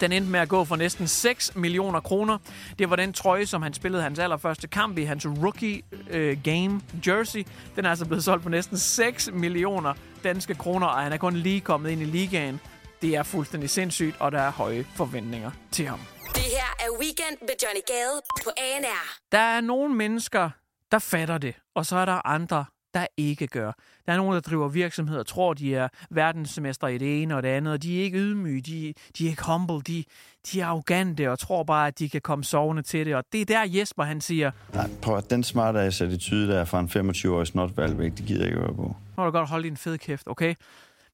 Den 0.00 0.12
endte 0.12 0.30
med 0.30 0.40
at 0.40 0.48
gå 0.48 0.64
for 0.64 0.76
næsten 0.76 1.08
6 1.08 1.56
millioner 1.56 2.00
kroner. 2.00 2.38
Det 2.78 2.90
var 2.90 2.96
den 2.96 3.12
trøje, 3.12 3.46
som 3.46 3.62
han 3.62 3.74
spillede 3.74 4.02
hans 4.02 4.18
allerførste 4.18 4.68
kamp 4.68 4.98
i, 4.98 5.02
hans 5.02 5.26
rookie 5.26 5.82
øh, 6.10 6.42
game 6.42 6.80
jersey. 7.06 7.46
Den 7.76 7.84
er 7.84 7.90
altså 7.90 8.06
blevet 8.06 8.24
solgt 8.24 8.42
for 8.42 8.50
næsten 8.50 8.78
6 8.78 9.30
millioner 9.32 9.94
danske 10.24 10.54
kroner, 10.54 10.86
og 10.86 11.02
han 11.02 11.12
er 11.12 11.16
kun 11.16 11.36
lige 11.36 11.60
kommet 11.60 11.90
ind 11.90 12.02
i 12.02 12.04
ligaen. 12.04 12.60
Det 13.02 13.14
er 13.16 13.22
fuldstændig 13.22 13.70
sindssygt, 13.70 14.16
og 14.20 14.32
der 14.32 14.40
er 14.40 14.50
høje 14.50 14.86
forventninger 14.96 15.50
til 15.72 15.86
ham. 15.86 16.00
Det 16.34 16.42
her 16.42 16.86
er 16.86 16.90
Weekend 17.00 17.36
med 17.40 17.54
Johnny 17.62 17.80
Gade 17.86 18.20
på 18.44 18.50
ANR. 18.56 19.18
Der 19.32 19.38
er 19.38 19.60
nogle 19.60 19.94
mennesker, 19.94 20.50
der 20.92 20.98
fatter 20.98 21.38
det, 21.38 21.54
og 21.74 21.86
så 21.86 21.96
er 21.96 22.04
der 22.04 22.26
andre, 22.26 22.64
der 22.94 23.06
ikke 23.16 23.46
gør. 23.46 23.72
Der 24.06 24.12
er 24.12 24.16
nogen, 24.16 24.34
der 24.34 24.40
driver 24.40 24.68
virksomheder 24.68 25.20
og 25.20 25.26
tror, 25.26 25.54
de 25.54 25.74
er 25.74 25.88
verdensmester 26.10 26.86
i 26.86 26.98
det 26.98 27.22
ene 27.22 27.36
og 27.36 27.42
det 27.42 27.48
andet, 27.48 27.72
og 27.72 27.82
de 27.82 27.98
er 28.00 28.04
ikke 28.04 28.18
ydmyge, 28.18 28.60
de, 28.60 28.94
de 29.18 29.26
er 29.26 29.30
ikke 29.30 29.44
humble, 29.46 29.80
de, 29.80 30.04
de 30.52 30.60
er 30.60 30.66
arrogante 30.66 31.30
og 31.30 31.38
tror 31.38 31.62
bare, 31.62 31.86
at 31.86 31.98
de 31.98 32.08
kan 32.08 32.20
komme 32.20 32.44
sovende 32.44 32.82
til 32.82 33.06
det. 33.06 33.16
Og 33.16 33.24
det 33.32 33.40
er 33.40 33.44
der 33.44 33.78
Jesper, 33.78 34.02
han 34.02 34.20
siger, 34.20 34.50
Nej, 34.74 34.90
prøv 35.02 35.16
at 35.16 35.30
den 35.30 35.44
smarte 35.44 35.80
ass 35.80 36.00
attitude 36.00 36.48
der 36.48 36.64
fra 36.64 36.80
en 36.80 36.88
25-årig 36.88 37.46
snotvalgvæk, 37.46 38.16
det 38.16 38.26
gider 38.26 38.40
jeg 38.40 38.48
ikke 38.48 38.60
høre 38.60 38.74
på. 38.74 38.82
nu 38.82 38.94
må 39.16 39.24
du 39.24 39.30
godt 39.30 39.48
holde 39.48 39.64
din 39.64 39.76
fede 39.76 39.98
kæft, 39.98 40.28
okay? 40.28 40.54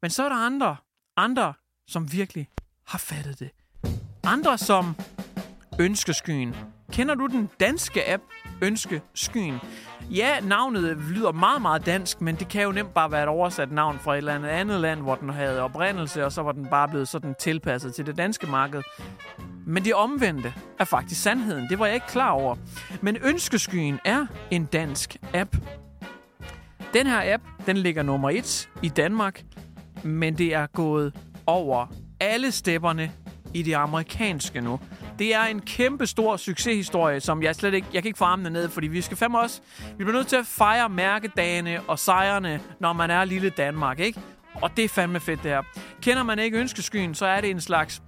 Men 0.03 0.11
så 0.11 0.25
er 0.25 0.29
der 0.29 0.37
andre, 0.37 0.77
andre, 1.17 1.55
som 1.89 2.13
virkelig 2.13 2.49
har 2.87 2.99
fattet 2.99 3.39
det. 3.41 3.51
Andre 4.25 4.59
som 4.59 4.97
Ønskeskyen. 5.79 6.55
Kender 6.93 7.15
du 7.15 7.27
den 7.27 7.51
danske 7.61 8.13
app 8.13 8.23
Ønskeskyen? 8.63 9.59
Ja, 10.11 10.41
navnet 10.41 10.97
lyder 11.11 11.33
meget, 11.33 11.63
meget 11.63 11.87
dansk, 11.87 12.21
men 12.21 12.35
det 12.37 12.49
kan 12.49 12.63
jo 12.63 12.73
nemt 12.73 12.95
bare 12.95 13.11
være 13.11 13.23
et 13.23 13.29
oversat 13.29 13.73
navn 13.73 13.99
fra 13.99 14.15
et 14.15 14.19
eller 14.19 14.35
andet 14.35 14.49
andet 14.49 14.81
land, 14.81 15.01
hvor 15.01 15.15
den 15.15 15.29
havde 15.29 15.61
oprindelse, 15.61 16.25
og 16.25 16.33
så 16.33 16.43
var 16.43 16.53
den 16.53 16.67
bare 16.67 16.89
blevet 16.89 17.09
sådan 17.09 17.35
tilpasset 17.39 17.95
til 17.95 18.07
det 18.07 18.17
danske 18.17 18.47
marked. 18.47 18.83
Men 19.67 19.85
det 19.85 19.95
omvendte 19.95 20.55
er 20.79 20.85
faktisk 20.85 21.23
sandheden. 21.23 21.69
Det 21.69 21.79
var 21.79 21.87
jeg 21.87 21.95
ikke 21.95 22.07
klar 22.07 22.31
over. 22.31 22.57
Men 23.01 23.17
Ønskeskyen 23.23 24.01
er 24.05 24.27
en 24.51 24.65
dansk 24.65 25.17
app. 25.35 25.57
Den 26.95 27.07
her 27.07 27.35
app, 27.35 27.43
den 27.67 27.77
ligger 27.77 28.03
nummer 28.03 28.31
et 28.31 28.69
i 28.83 28.89
Danmark, 28.89 29.43
men 30.03 30.39
det 30.39 30.55
er 30.55 30.67
gået 30.67 31.15
over 31.47 31.87
alle 32.21 32.53
stepperne 32.53 33.13
i 33.55 33.63
det 33.63 33.75
amerikanske 33.75 34.61
nu. 34.61 34.81
Det 35.23 35.35
er 35.35 35.43
en 35.43 35.61
kæmpe 35.61 36.07
stor 36.07 36.37
succeshistorie, 36.37 37.21
som 37.21 37.43
jeg 37.43 37.55
slet 37.55 37.75
ikke... 37.75 37.87
Jeg 37.93 38.02
kan 38.02 38.09
ikke 38.09 38.19
få 38.19 38.25
armene 38.25 38.50
ned, 38.50 38.69
fordi 38.69 38.87
vi 38.87 39.00
skal 39.00 39.17
fandme 39.17 39.38
også... 39.38 39.61
Vi 39.99 40.05
bliver 40.05 40.12
nødt 40.12 40.26
til 40.26 40.37
at 40.37 40.47
fejre 40.47 40.88
mærkedagene 40.88 41.81
og 41.88 41.99
sejrene, 41.99 42.61
når 42.81 42.93
man 42.93 43.11
er 43.11 43.25
lille 43.25 43.50
Danmark, 43.50 44.00
ikke? 44.00 44.21
Og 44.55 44.76
det 44.76 44.85
er 44.85 44.88
fandme 44.88 45.21
fedt, 45.21 45.43
det 45.43 45.50
her. 45.50 45.62
Kender 46.00 46.23
man 46.23 46.38
ikke 46.38 46.59
ønskeskyen, 46.59 47.14
så 47.14 47.26
er 47.26 47.41
det 47.41 47.50
en 47.50 47.61
slags 47.61 48.02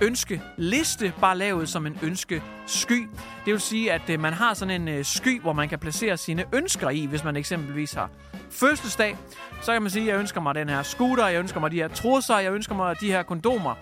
ønskeliste, 0.00 1.12
bare 1.20 1.38
lavet 1.38 1.68
som 1.68 1.86
en 1.86 1.98
ønskesky. 2.02 3.08
Det 3.44 3.52
vil 3.52 3.60
sige, 3.60 3.92
at 3.92 4.10
øh, 4.10 4.20
man 4.20 4.32
har 4.32 4.54
sådan 4.54 4.80
en 4.82 4.88
øh, 4.88 5.04
sky, 5.04 5.40
hvor 5.40 5.52
man 5.52 5.68
kan 5.68 5.78
placere 5.78 6.16
sine 6.16 6.44
ønsker 6.52 6.90
i, 6.90 7.06
hvis 7.06 7.24
man 7.24 7.36
eksempelvis 7.36 7.92
har 7.92 8.10
fødselsdag. 8.50 9.16
Så 9.62 9.72
kan 9.72 9.82
man 9.82 9.90
sige, 9.90 10.02
at 10.02 10.08
jeg 10.08 10.20
ønsker 10.20 10.40
mig 10.40 10.54
den 10.54 10.68
her 10.68 10.82
scooter, 10.82 11.26
jeg 11.26 11.38
ønsker 11.38 11.60
mig 11.60 11.70
de 11.70 11.76
her 11.76 11.88
trusser, 11.88 12.38
jeg 12.38 12.52
ønsker 12.52 12.74
mig 12.74 13.00
de 13.00 13.12
her 13.12 13.22
kondomer. 13.22 13.74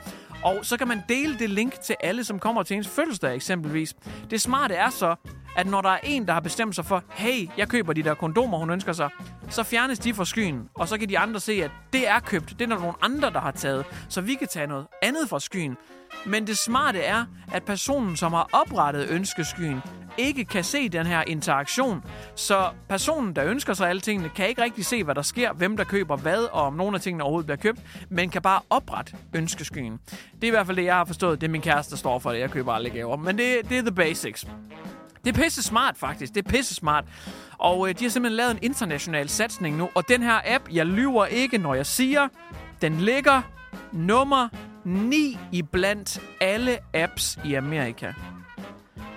Og 0.45 0.59
så 0.63 0.77
kan 0.77 0.89
man 0.89 1.03
dele 1.09 1.39
det 1.39 1.51
link 1.51 1.81
til 1.81 1.97
alle, 2.01 2.25
som 2.25 2.39
kommer 2.39 2.63
til 2.63 2.77
ens 2.77 2.89
fødselsdag 2.89 3.35
eksempelvis. 3.35 3.95
Det 4.31 4.41
smarte 4.41 4.75
er 4.75 4.91
så, 4.91 5.15
at 5.57 5.67
når 5.67 5.81
der 5.81 5.89
er 5.89 5.99
en, 6.05 6.27
der 6.27 6.33
har 6.33 6.41
bestemt 6.41 6.75
sig 6.75 6.85
for, 6.85 7.05
hey, 7.11 7.49
jeg 7.57 7.69
køber 7.69 7.93
de 7.93 8.03
der 8.03 8.15
kondomer, 8.15 8.59
hun 8.59 8.71
ønsker 8.71 8.93
sig, 8.93 9.11
så 9.51 9.63
fjernes 9.63 9.99
de 9.99 10.15
fra 10.15 10.25
skyen, 10.25 10.69
og 10.75 10.89
så 10.89 10.99
kan 10.99 11.09
de 11.09 11.19
andre 11.19 11.41
se, 11.41 11.53
at 11.53 11.71
det 11.93 12.09
er 12.09 12.21
købt. 12.21 12.49
Det 12.49 12.61
er 12.61 12.67
der 12.67 12.79
nogle 12.79 12.95
andre, 13.03 13.31
der 13.31 13.41
har 13.41 13.51
taget, 13.51 13.87
så 14.09 14.21
vi 14.21 14.35
kan 14.35 14.49
tage 14.49 14.67
noget 14.67 14.87
andet 15.03 15.29
fra 15.29 15.41
skyen. 15.41 15.77
Men 16.26 16.47
det 16.47 16.59
smarte 16.59 17.00
er, 17.00 17.25
at 17.52 17.62
personen, 17.62 18.16
som 18.16 18.33
har 18.33 18.49
oprettet 18.52 19.09
ønskeskyen, 19.11 19.83
ikke 20.19 20.45
kan 20.45 20.64
se 20.64 20.88
den 20.88 21.07
her 21.07 21.23
interaktion. 21.26 22.04
Så 22.35 22.71
personen, 22.88 23.37
der 23.37 23.45
ønsker 23.45 23.75
sig 23.75 23.88
alle 23.88 24.00
tingene, 24.00 24.28
kan 24.28 24.49
ikke 24.49 24.62
rigtig 24.62 24.87
se, 24.87 25.04
hvad 25.04 25.14
der 25.14 25.23
sker, 25.23 25.52
hvem 25.52 25.76
der 25.76 25.85
køber 25.85 26.16
hvad, 26.16 26.45
og 26.52 26.62
om 26.62 26.75
nogle 26.75 26.95
af 26.95 27.00
tingene 27.00 27.25
overhovedet 27.25 27.47
bliver 27.47 27.57
købt, 27.57 27.81
men 28.09 28.31
kan 28.31 28.42
bare 28.42 28.61
oprette 28.71 29.16
ønskeskyen. 29.35 30.00
Det 30.35 30.45
er 30.45 30.47
i 30.47 30.50
hvert 30.50 30.66
fald 30.66 30.76
det, 30.76 30.85
jeg 30.85 30.95
har 30.95 31.04
forstået. 31.04 31.40
Det 31.40 31.47
er 31.47 31.50
min 31.50 31.61
kæreste, 31.61 31.90
der 31.90 31.97
står 31.97 32.19
for 32.19 32.33
det. 32.33 32.38
Jeg 32.38 32.50
køber 32.50 32.73
aldrig 32.73 32.92
gaver. 32.92 33.16
Men 33.16 33.38
det, 33.38 33.57
det 33.69 33.78
er 33.78 33.83
the 33.83 33.92
basics. 33.92 34.47
Det 35.25 35.37
er 35.37 35.42
pisse 35.42 35.62
smart, 35.62 35.97
faktisk. 35.97 36.35
Det 36.35 36.47
er 36.47 36.50
pisse 36.50 36.75
smart. 36.75 37.04
Og 37.59 37.88
øh, 37.88 37.99
de 37.99 38.04
har 38.04 38.11
simpelthen 38.11 38.37
lavet 38.37 38.50
en 38.50 38.59
international 38.62 39.28
satsning 39.28 39.76
nu. 39.76 39.88
Og 39.95 40.09
den 40.09 40.23
her 40.23 40.40
app, 40.45 40.64
jeg 40.73 40.87
lyver 40.87 41.26
ikke, 41.26 41.59
når 41.59 41.75
jeg 41.75 41.87
siger, 41.87 42.28
den 42.81 42.95
ligger 43.00 43.42
nummer 43.92 44.49
9 44.85 45.39
i 45.53 45.62
blandt 45.62 46.21
alle 46.41 46.79
apps 46.95 47.39
i 47.45 47.55
Amerika. 47.55 48.12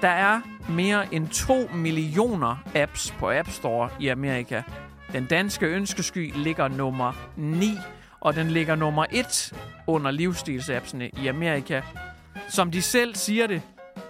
Der 0.02 0.10
er 0.10 0.42
mere 0.70 1.14
end 1.14 1.28
2 1.28 1.70
millioner 1.76 2.56
apps 2.76 3.14
på 3.20 3.32
App 3.32 3.50
Store 3.50 3.90
i 4.00 4.08
Amerika. 4.08 4.62
Den 5.14 5.26
danske 5.26 5.66
ønskesky 5.66 6.34
ligger 6.36 6.68
nummer 6.68 7.14
9, 7.38 7.78
og 8.20 8.36
den 8.36 8.48
ligger 8.48 8.76
nummer 8.76 9.06
1 9.12 9.54
under 9.88 10.12
livsstilsappsene 10.12 11.10
i 11.24 11.28
Amerika. 11.28 11.82
Som 12.50 12.72
de 12.72 12.82
selv 12.82 13.16
siger 13.16 13.48
det, 13.48 13.62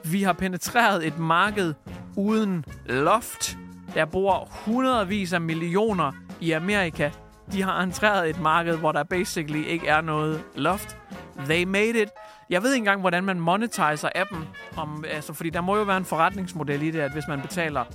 vi 0.04 0.24
har 0.24 0.34
penetreret 0.34 1.08
et 1.08 1.20
marked 1.20 1.74
uden 2.18 2.66
loft. 2.86 3.58
Der 3.94 4.06
bor 4.06 4.48
hundredvis 4.52 5.34
af 5.34 5.42
millioner 5.42 6.12
i 6.42 6.52
Amerika. 6.52 7.10
De 7.52 7.62
har 7.62 7.82
entreret 7.82 8.30
et 8.30 8.42
marked, 8.42 8.78
hvor 8.78 8.92
der 8.92 9.04
basically 9.04 9.66
ikke 9.66 9.88
er 9.88 10.02
noget 10.02 10.44
loft. 10.56 10.98
They 11.40 11.64
made 11.64 12.02
it. 12.02 12.10
Jeg 12.50 12.64
ved 12.64 12.74
ikke 12.74 12.82
engang, 12.82 13.02
hvordan 13.02 13.24
man 13.24 13.40
monetiserer 13.40 14.12
appen. 14.16 14.48
Om, 14.78 15.06
altså, 15.08 15.34
fordi 15.34 15.50
der 15.50 15.62
må 15.62 15.78
jo 15.78 15.84
være 15.84 15.98
en 15.98 16.06
forretningsmodel 16.06 16.82
i 16.82 16.92
det, 16.92 17.00
at 17.00 17.12
hvis 17.12 17.28
man 17.28 17.42
betaler 17.42 17.86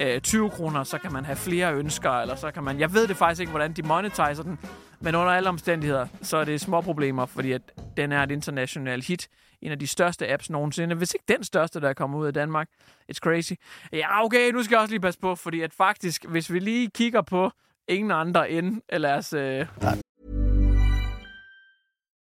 øh, 0.00 0.20
20 0.20 0.50
kroner, 0.50 0.84
så 0.84 0.98
kan 0.98 1.12
man 1.12 1.24
have 1.24 1.36
flere 1.36 1.74
ønsker, 1.74 2.10
eller 2.10 2.36
så 2.36 2.50
kan 2.50 2.64
man... 2.64 2.80
Jeg 2.80 2.94
ved 2.94 3.08
det 3.08 3.16
faktisk 3.16 3.40
ikke, 3.40 3.50
hvordan 3.50 3.72
de 3.72 3.82
monetiserer 3.82 4.42
den, 4.42 4.58
men 5.00 5.14
under 5.14 5.32
alle 5.32 5.48
omstændigheder, 5.48 6.06
så 6.22 6.36
er 6.36 6.44
det 6.44 6.60
små 6.60 6.80
problemer, 6.80 7.26
fordi 7.26 7.52
at 7.52 7.62
den 7.96 8.12
er 8.12 8.22
et 8.22 8.30
internationalt 8.30 9.06
hit. 9.06 9.28
En 9.62 9.72
af 9.72 9.78
de 9.78 9.86
største 9.86 10.32
apps 10.32 10.50
nogensinde. 10.50 10.94
Hvis 10.94 11.14
ikke 11.14 11.24
den 11.28 11.44
største, 11.44 11.80
der 11.80 11.88
er 11.88 11.92
kommet 11.92 12.18
ud 12.18 12.26
af 12.26 12.34
Danmark. 12.34 12.68
It's 13.12 13.18
crazy. 13.18 13.52
Ja, 13.92 14.24
okay, 14.24 14.50
nu 14.50 14.62
skal 14.62 14.74
jeg 14.74 14.80
også 14.80 14.92
lige 14.92 15.00
passe 15.00 15.20
på, 15.20 15.34
fordi 15.34 15.60
at 15.60 15.74
faktisk, 15.74 16.24
hvis 16.24 16.52
vi 16.52 16.58
lige 16.58 16.90
kigger 16.90 17.22
på 17.22 17.50
ingen 17.88 18.10
andre 18.10 18.50
end, 18.50 18.80
lad 18.92 19.14
os... 19.14 19.32
Øh, 19.32 19.66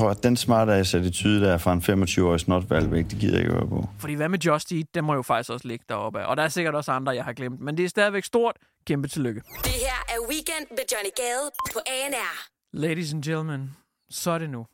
Prøv 0.00 0.10
at 0.10 0.22
den 0.22 0.36
smarte 0.36 0.72
attitude 0.72 1.40
der 1.40 1.58
fra 1.58 1.72
en 1.72 1.80
25-årig 1.80 2.40
snotvalgvæk, 2.40 3.04
det 3.10 3.18
gider 3.18 3.32
jeg 3.32 3.40
ikke 3.40 3.52
høre 3.52 3.68
på. 3.68 3.88
fordi 3.98 4.14
hvad 4.14 4.28
med 4.28 4.38
Just 4.38 4.72
Eat, 4.72 4.86
den 4.94 5.04
må 5.04 5.14
jo 5.14 5.22
faktisk 5.22 5.50
også 5.50 5.68
ligge 5.68 5.84
deroppe. 5.88 6.20
af. 6.20 6.26
Og 6.26 6.36
der 6.36 6.42
er 6.42 6.48
sikkert 6.48 6.74
også 6.74 6.92
andre, 6.92 7.12
jeg 7.12 7.24
har 7.24 7.32
glemt. 7.32 7.60
Men 7.60 7.76
det 7.76 7.84
er 7.84 7.88
stadigvæk 7.88 8.24
stort. 8.24 8.56
Kæmpe 8.86 9.08
tillykke. 9.08 9.40
Det 9.64 9.72
her 9.72 9.98
er 10.08 10.28
Weekend 10.28 10.66
med 10.70 10.78
Johnny 10.92 11.10
Gade 11.16 11.50
på 11.72 11.78
ANR. 11.86 12.48
Ladies 12.72 13.12
and 13.14 13.22
gentlemen, 13.22 13.76
så 14.10 14.30
er 14.30 14.38
det 14.38 14.50
nu. 14.50 14.66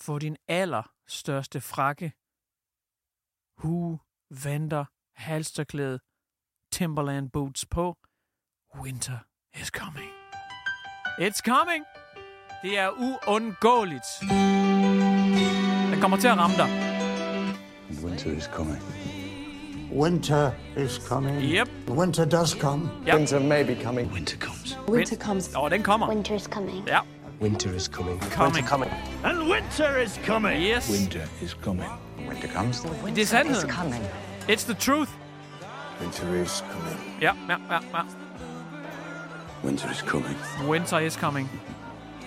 Få 0.00 0.18
din 0.18 0.36
allerstørste 0.48 1.60
frakke, 1.60 2.12
hue, 3.58 3.98
venter, 4.44 4.84
halsterklæde, 5.16 5.98
Timberland 6.72 7.30
boots 7.30 7.66
på. 7.66 7.96
Winter 8.82 9.18
is 9.60 9.66
coming. 9.66 10.10
It's 11.18 11.40
coming! 11.50 11.84
Det 12.62 12.78
er 12.78 12.90
uundgåeligt. 12.90 14.06
Kommer 16.04 16.16
til 16.16 16.28
at 16.28 16.38
ramme 16.38 16.56
dig. 16.56 16.68
Winter 18.04 18.30
is 18.30 18.50
coming. 18.56 18.78
Winter 19.92 20.50
is 20.76 21.00
coming. 21.08 21.42
Yep. 21.42 21.68
Winter 21.88 22.24
does 22.24 22.50
come. 22.50 22.90
Ja. 23.06 23.16
Winter 23.16 23.38
may 23.38 23.64
be 23.64 23.84
coming. 23.84 24.12
Winter 24.12 24.36
comes. 24.38 24.78
Winter 24.88 25.16
comes. 25.16 25.50
Åh, 25.56 25.70
den 25.70 25.82
kommer. 25.82 26.08
Winter 26.08 26.34
is 26.34 26.42
coming. 26.42 26.88
Ja. 26.88 26.98
Winter 27.40 27.74
is 27.76 27.84
coming. 27.88 28.20
Coming. 28.20 28.54
Winter 28.54 28.70
coming. 28.70 28.90
and 29.24 29.38
winter 29.50 30.02
is 30.04 30.20
coming. 30.26 30.62
Yes. 30.62 30.90
Winter 30.90 31.26
is 31.42 31.56
coming. 31.64 31.88
Winter 32.28 32.48
comes. 32.48 32.80
Det 33.14 33.18
er 33.18 33.26
sandheden. 33.26 33.70
It's 34.48 34.64
the 34.64 34.74
truth. 34.74 35.10
Winter 36.00 36.42
is 36.42 36.64
coming. 36.72 37.20
Ja, 37.20 37.32
ja, 37.48 37.56
ja, 37.70 37.78
ja. 37.94 38.02
Winter 39.64 39.90
is 39.90 39.98
coming. 39.98 40.36
Winter 40.68 40.98
is 40.98 41.14
coming. 41.14 41.50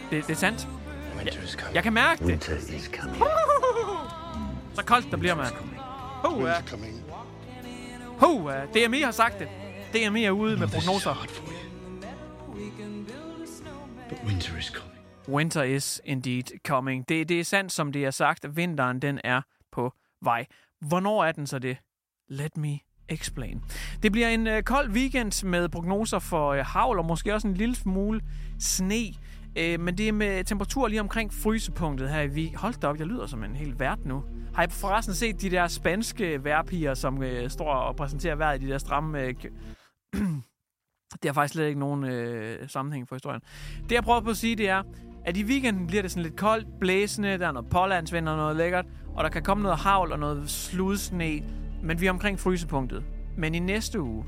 Det, 0.09 0.27
det 0.27 0.33
er 0.33 0.39
sandt. 0.39 0.67
Winter 1.17 1.43
is 1.43 1.51
coming. 1.51 1.75
Jeg 1.75 1.83
kan 1.83 1.93
mærke 1.93 2.19
det. 2.19 2.27
Winter 2.27 2.55
is 2.55 2.89
coming. 3.01 3.23
Så 4.77 4.85
koldt 4.85 5.11
der 5.11 5.17
bliver, 5.17 5.35
mand. 5.35 5.53
Coming. 6.67 7.03
huh, 8.19 8.51
DMI 8.73 9.01
har 9.01 9.11
sagt 9.11 9.39
det. 9.39 9.47
DMI 9.93 10.23
er 10.23 10.31
ude 10.31 10.57
med 10.57 10.67
prognoser. 10.67 11.27
But 14.09 14.17
winter 14.27 14.57
is 14.57 14.65
coming. 14.65 14.99
Winter 15.27 15.63
is 15.63 16.01
indeed 16.05 16.43
coming. 16.67 17.09
Det, 17.09 17.29
det 17.29 17.39
er 17.39 17.43
sandt, 17.43 17.71
som 17.71 17.91
det 17.91 18.05
er 18.05 18.11
sagt. 18.11 18.55
Vinteren, 18.55 18.99
den 19.01 19.19
er 19.23 19.41
på 19.71 19.93
vej. 20.21 20.45
Hvornår 20.81 21.23
er 21.23 21.31
den 21.31 21.47
så 21.47 21.59
det? 21.59 21.77
Let 22.29 22.57
me 22.57 22.79
explain. 23.09 23.63
Det 24.03 24.11
bliver 24.11 24.29
en 24.29 24.47
øh, 24.47 24.63
kold 24.63 24.89
weekend 24.89 25.45
med 25.45 25.69
prognoser 25.69 26.19
for 26.19 26.51
øh, 26.51 26.65
havl 26.65 26.99
og 26.99 27.05
måske 27.05 27.33
også 27.33 27.47
en 27.47 27.53
lille 27.53 27.75
smule 27.75 28.21
sne. 28.59 29.13
Øh, 29.57 29.79
men 29.79 29.97
det 29.97 30.07
er 30.07 30.11
med 30.11 30.43
temperatur 30.43 30.87
lige 30.87 31.01
omkring 31.01 31.33
frysepunktet 31.33 32.09
her 32.09 32.21
i 32.21 32.27
Vig. 32.27 32.55
Hold 32.55 32.73
da 32.73 32.87
op, 32.87 32.97
jeg 32.97 33.07
lyder 33.07 33.25
som 33.25 33.43
en 33.43 33.55
helt 33.55 33.79
vært 33.79 34.05
nu. 34.05 34.23
Har 34.55 34.63
I 34.63 34.67
forresten 34.69 35.15
set 35.15 35.41
de 35.41 35.49
der 35.49 35.67
spanske 35.67 36.43
værpiger, 36.43 36.93
som 36.93 37.23
øh, 37.23 37.49
står 37.49 37.73
og 37.73 37.95
præsenterer 37.95 38.35
vejret 38.35 38.61
i 38.61 38.65
de 38.65 38.71
der 38.71 38.77
stramme... 38.77 39.21
Øh, 39.21 39.33
det 41.21 41.25
har 41.25 41.33
faktisk 41.33 41.53
slet 41.53 41.67
ikke 41.67 41.79
nogen 41.79 42.03
øh, 42.03 42.69
sammenhæng 42.69 43.07
for 43.07 43.15
historien. 43.15 43.41
Det 43.83 43.91
jeg 43.91 44.03
prøver 44.03 44.21
på 44.21 44.29
at 44.29 44.37
sige, 44.37 44.55
det 44.55 44.69
er, 44.69 44.83
at 45.25 45.37
i 45.37 45.43
weekenden 45.43 45.87
bliver 45.87 46.01
det 46.01 46.11
sådan 46.11 46.23
lidt 46.23 46.35
koldt, 46.35 46.67
blæsende, 46.79 47.37
der 47.37 47.47
er 47.47 47.51
noget 47.51 47.69
pålandsvind 47.69 48.29
og 48.29 48.37
noget 48.37 48.55
lækkert, 48.55 48.85
og 49.15 49.23
der 49.23 49.29
kan 49.29 49.43
komme 49.43 49.63
noget 49.63 49.77
havl 49.77 50.11
og 50.11 50.19
noget 50.19 50.49
sludsne, 50.49 51.41
men 51.83 52.01
vi 52.01 52.05
er 52.05 52.11
omkring 52.11 52.39
frysepunktet. 52.39 53.03
Men 53.37 53.55
i 53.55 53.59
næste 53.59 54.01
uge, 54.01 54.25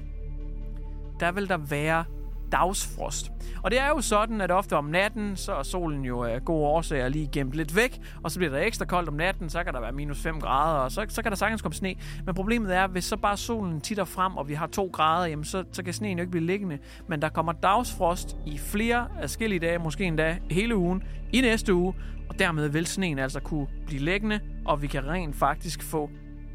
der 1.19 1.31
vil 1.31 1.49
der 1.49 1.57
være 1.57 2.05
dagsfrost. 2.51 3.31
Og 3.63 3.71
det 3.71 3.79
er 3.79 3.87
jo 3.87 4.01
sådan, 4.01 4.41
at 4.41 4.51
ofte 4.51 4.75
om 4.75 4.85
natten, 4.85 5.35
så 5.35 5.53
er 5.53 5.63
solen 5.63 6.05
jo 6.05 6.23
af 6.23 6.45
gode 6.45 6.65
årsager 6.65 7.09
lige 7.09 7.29
gemt 7.31 7.53
lidt 7.53 7.75
væk, 7.75 8.01
og 8.23 8.31
så 8.31 8.39
bliver 8.39 8.51
det 8.51 8.65
ekstra 8.65 8.85
koldt 8.85 9.09
om 9.09 9.15
natten, 9.15 9.49
så 9.49 9.63
kan 9.63 9.73
der 9.73 9.79
være 9.79 9.91
minus 9.91 10.21
5 10.21 10.39
grader, 10.39 10.79
og 10.79 10.91
så, 10.91 11.05
så 11.09 11.21
kan 11.21 11.31
der 11.31 11.35
sagtens 11.37 11.61
komme 11.61 11.75
sne. 11.75 11.95
Men 12.25 12.35
problemet 12.35 12.75
er, 12.75 12.87
hvis 12.87 13.05
så 13.05 13.17
bare 13.17 13.37
solen 13.37 13.81
titter 13.81 14.05
frem, 14.05 14.37
og 14.37 14.49
vi 14.49 14.53
har 14.53 14.67
2 14.67 14.89
grader, 14.93 15.25
jamen 15.25 15.45
så, 15.45 15.63
så 15.71 15.83
kan 15.83 15.93
sneen 15.93 16.17
jo 16.17 16.21
ikke 16.21 16.31
blive 16.31 16.45
liggende. 16.45 16.77
Men 17.07 17.21
der 17.21 17.29
kommer 17.29 17.51
dagsfrost 17.51 18.37
i 18.45 18.57
flere 18.57 19.07
forskellige 19.21 19.59
dage, 19.59 19.79
måske 19.79 20.03
endda 20.03 20.37
hele 20.51 20.75
ugen, 20.75 21.03
i 21.33 21.41
næste 21.41 21.73
uge, 21.73 21.93
og 22.29 22.39
dermed 22.39 22.67
vil 22.69 22.85
sneen 22.85 23.19
altså 23.19 23.39
kunne 23.39 23.67
blive 23.85 24.01
liggende, 24.01 24.39
og 24.65 24.81
vi 24.81 24.87
kan 24.87 25.07
rent 25.07 25.35
faktisk 25.35 25.83
få 25.83 26.09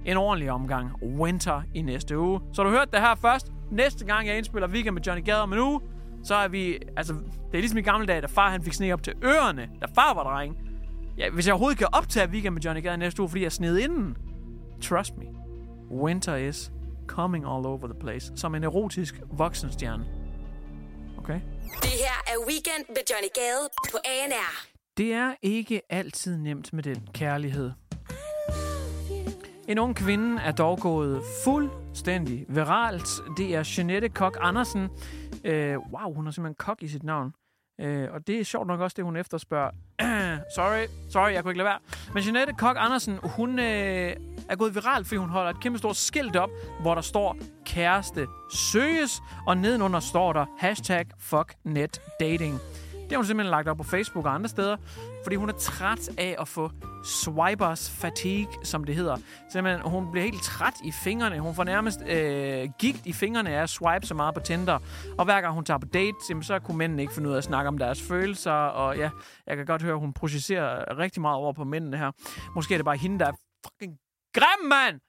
en 0.05 0.17
ordentlig 0.17 0.51
omgang 0.51 0.91
winter 1.03 1.63
i 1.75 1.83
næste 1.83 2.19
uge. 2.19 2.41
Så 2.53 2.63
du 2.63 2.71
hørt 2.71 2.93
det 2.93 3.01
her 3.01 3.15
først. 3.15 3.54
Næste 3.71 4.05
gang 4.05 4.27
jeg 4.27 4.37
indspiller 4.37 4.69
Weekend 4.69 4.95
med 4.95 5.03
Johnny 5.03 5.25
Gade 5.25 5.43
om 5.43 5.53
en 5.53 5.59
uge, 5.59 5.81
så 6.25 6.35
er 6.35 6.49
vi... 6.49 6.79
Altså, 6.97 7.13
det 7.13 7.55
er 7.55 7.59
ligesom 7.59 7.79
i 7.79 7.83
gamle 7.83 8.07
dage, 8.07 8.21
da 8.21 8.27
far 8.27 8.51
han 8.51 8.63
fik 8.63 8.73
sne 8.73 8.93
op 8.93 9.03
til 9.03 9.15
ørerne, 9.25 9.71
da 9.81 9.87
far 9.95 10.15
var 10.15 10.23
dreng. 10.23 10.57
Ja, 11.19 11.31
hvis 11.31 11.47
jeg 11.47 11.53
overhovedet 11.53 11.79
kan 11.79 11.89
optage 11.93 12.29
Weekend 12.29 12.55
med 12.55 12.63
Johnny 12.63 12.83
Gade 12.83 12.97
næste 12.97 13.23
uge, 13.23 13.29
fordi 13.29 13.43
jeg 13.43 13.53
sned 13.53 13.79
inden. 13.79 14.17
Trust 14.83 15.17
me. 15.17 15.25
Winter 15.91 16.37
is 16.37 16.73
coming 17.07 17.45
all 17.45 17.67
over 17.67 17.87
the 17.87 17.99
place. 18.01 18.33
Som 18.37 18.55
en 18.55 18.65
erotisk 18.65 19.15
voksenstjerne. 19.33 20.05
Okay? 21.19 21.41
Det 21.83 21.91
her 21.91 22.35
er 22.35 22.47
Weekend 22.49 22.85
med 22.89 23.03
Johnny 23.11 23.29
Gade 23.35 23.69
på 23.93 23.99
ANR. 24.05 24.67
Det 24.97 25.13
er 25.13 25.35
ikke 25.43 25.81
altid 25.91 26.39
nemt 26.39 26.73
med 26.73 26.83
den 26.83 27.09
kærlighed. 27.15 27.71
En 29.69 29.79
ung 29.79 29.97
kvinde 29.97 30.43
er 30.43 30.53
dog 30.53 30.79
gået 30.79 31.23
fuldstændig 31.95 32.45
viralt. 32.49 33.09
Det 33.37 33.55
er 33.55 33.75
Jeanette 33.79 34.09
Kok 34.09 34.37
Andersen. 34.41 34.89
Øh, 35.45 35.77
wow, 35.79 36.15
hun 36.15 36.25
har 36.25 36.33
simpelthen 36.33 36.55
kok 36.55 36.83
i 36.83 36.89
sit 36.89 37.03
navn. 37.03 37.33
Øh, 37.81 38.09
og 38.13 38.27
det 38.27 38.41
er 38.41 38.45
sjovt 38.45 38.67
nok 38.67 38.81
også 38.81 38.95
det, 38.95 39.05
hun 39.05 39.17
efterspørger. 39.17 39.71
sorry, 40.57 40.87
sorry, 41.11 41.33
jeg 41.33 41.43
kunne 41.43 41.51
ikke 41.53 41.59
lade 41.59 41.69
være. 41.69 41.79
Men 42.15 42.23
Jeanette 42.23 42.53
Kok 42.53 42.77
Andersen, 42.79 43.19
hun 43.23 43.59
øh, 43.59 44.17
er 44.49 44.57
gået 44.57 44.75
viralt, 44.75 45.07
fordi 45.07 45.17
hun 45.17 45.29
holder 45.29 45.51
et 45.51 45.61
kæmpe 45.61 45.79
stort 45.79 45.97
skilt 45.97 46.37
op, 46.37 46.51
hvor 46.81 46.95
der 46.95 47.03
står 47.03 47.37
kæreste 47.67 48.27
søges, 48.55 49.23
og 49.47 49.57
nedenunder 49.57 50.01
står 50.01 50.33
der 50.33 50.47
hashtag 50.59 51.07
fuck 51.19 51.55
net 51.65 52.01
dating. 52.21 52.61
Det 53.05 53.13
har 53.13 53.17
hun 53.17 53.27
simpelthen 53.27 53.51
lagt 53.51 53.69
op 53.69 53.77
på 53.77 53.83
Facebook 53.83 54.27
og 54.27 54.35
andre 54.35 54.49
steder, 54.49 54.77
fordi 55.25 55.37
hun 55.37 55.49
er 55.49 55.53
træt 55.53 56.11
af 56.19 56.37
at 56.39 56.49
få 56.49 56.71
swipers 57.05 57.91
fatigue, 57.91 58.53
som 58.65 58.85
det 58.85 58.95
hedder. 58.95 59.17
Simpelthen, 59.53 59.91
hun 59.91 60.11
bliver 60.11 60.25
helt 60.25 60.43
træt 60.43 60.75
i 60.85 60.93
fingrene. 61.05 61.41
Hun 61.41 61.55
får 61.55 61.65
nærmest 61.65 62.01
øh, 62.09 62.69
gigt 62.79 63.07
i 63.07 63.13
fingrene 63.13 63.51
af 63.51 63.63
at 63.63 63.71
swipe 63.71 64.07
så 64.07 64.15
meget 64.15 64.35
på 64.35 64.41
Tinder. 64.41 64.79
Og 65.19 65.25
hver 65.25 65.41
gang 65.41 65.55
hun 65.55 65.65
tager 65.65 65.79
på 65.79 65.87
date, 65.87 66.17
jamen, 66.31 66.43
så 66.43 66.59
kunne 66.59 66.79
mændene 66.79 67.03
ikke 67.03 67.15
finde 67.15 67.29
ud 67.29 67.35
af 67.35 67.39
at 67.39 67.45
snakke 67.45 67.69
om 67.69 67.79
deres 67.79 68.03
følelser. 68.03 68.53
Og 68.53 68.97
ja, 68.97 69.11
jeg 69.47 69.57
kan 69.57 69.67
godt 69.67 69.83
høre, 69.83 69.95
at 69.95 70.01
hun 70.01 70.13
projicerer 70.13 70.99
rigtig 70.99 71.23
meget 71.23 71.37
over 71.37 71.53
på 71.53 71.65
mændene 71.65 71.97
her. 71.97 72.11
Måske 72.55 72.75
er 72.75 72.79
det 72.79 72.85
bare 72.85 72.97
hende, 72.97 73.19
der 73.19 73.27
er 73.27 73.33
fucking 73.65 73.99
grim, 74.35 74.69
mand! 74.69 75.01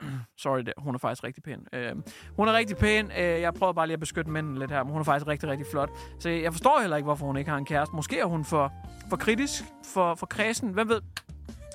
Sorry, 0.42 0.60
det, 0.60 0.74
hun 0.78 0.94
er 0.94 0.98
faktisk 0.98 1.24
rigtig 1.24 1.42
pæn. 1.42 1.66
Øh, 1.72 1.96
hun 2.36 2.48
er 2.48 2.52
rigtig 2.52 2.76
pæn. 2.76 3.10
Øh, 3.10 3.40
jeg 3.40 3.54
prøver 3.54 3.72
bare 3.72 3.86
lige 3.86 3.94
at 3.94 4.00
beskytte 4.00 4.30
mændene 4.30 4.58
lidt 4.58 4.70
her, 4.70 4.82
men 4.82 4.92
hun 4.92 5.00
er 5.00 5.04
faktisk 5.04 5.26
rigtig, 5.26 5.48
rigtig 5.48 5.66
flot. 5.70 5.90
Så 6.18 6.28
jeg 6.28 6.52
forstår 6.52 6.80
heller 6.80 6.96
ikke, 6.96 7.04
hvorfor 7.04 7.26
hun 7.26 7.36
ikke 7.36 7.50
har 7.50 7.58
en 7.58 7.64
kæreste. 7.64 7.96
Måske 7.96 8.18
er 8.18 8.24
hun 8.24 8.44
for, 8.44 8.72
for 9.10 9.16
kritisk, 9.16 9.62
for, 9.84 10.14
for 10.14 10.26
kredsen. 10.26 10.72
Hvem 10.72 10.88
ved? 10.88 11.00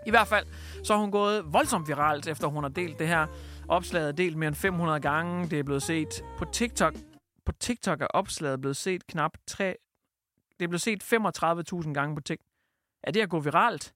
I 0.06 0.10
hvert 0.10 0.28
fald, 0.28 0.46
så 0.84 0.94
har 0.94 1.02
hun 1.02 1.12
gået 1.12 1.54
voldsomt 1.54 1.88
viralt, 1.88 2.28
efter 2.28 2.48
hun 2.48 2.64
har 2.64 2.70
delt 2.70 3.00
det 3.00 3.08
her. 3.08 3.28
Opslaget 3.68 4.08
er 4.08 4.12
delt 4.12 4.38
mere 4.38 4.48
end 4.48 4.56
500 4.56 5.00
gange. 5.00 5.50
Det 5.50 5.60
er 5.60 5.64
blevet 5.64 5.84
set 5.84 6.24
på 6.38 6.46
TikTok. 6.46 6.94
På 7.46 7.52
TikTok 7.52 8.02
er 8.02 8.08
opslaget 8.08 8.62
blevet 8.62 8.78
set 8.78 9.08
knap 9.08 9.38
3... 9.48 9.76
Det 10.60 10.64
er 10.66 10.68
blevet 10.68 10.82
set 10.82 11.04
35.000 11.84 11.94
gange 11.94 12.16
på 12.16 12.22
TikTok. 12.22 12.48
Er 13.04 13.12
det 13.12 13.22
at 13.22 13.30
gå 13.30 13.40
viralt? 13.40 13.94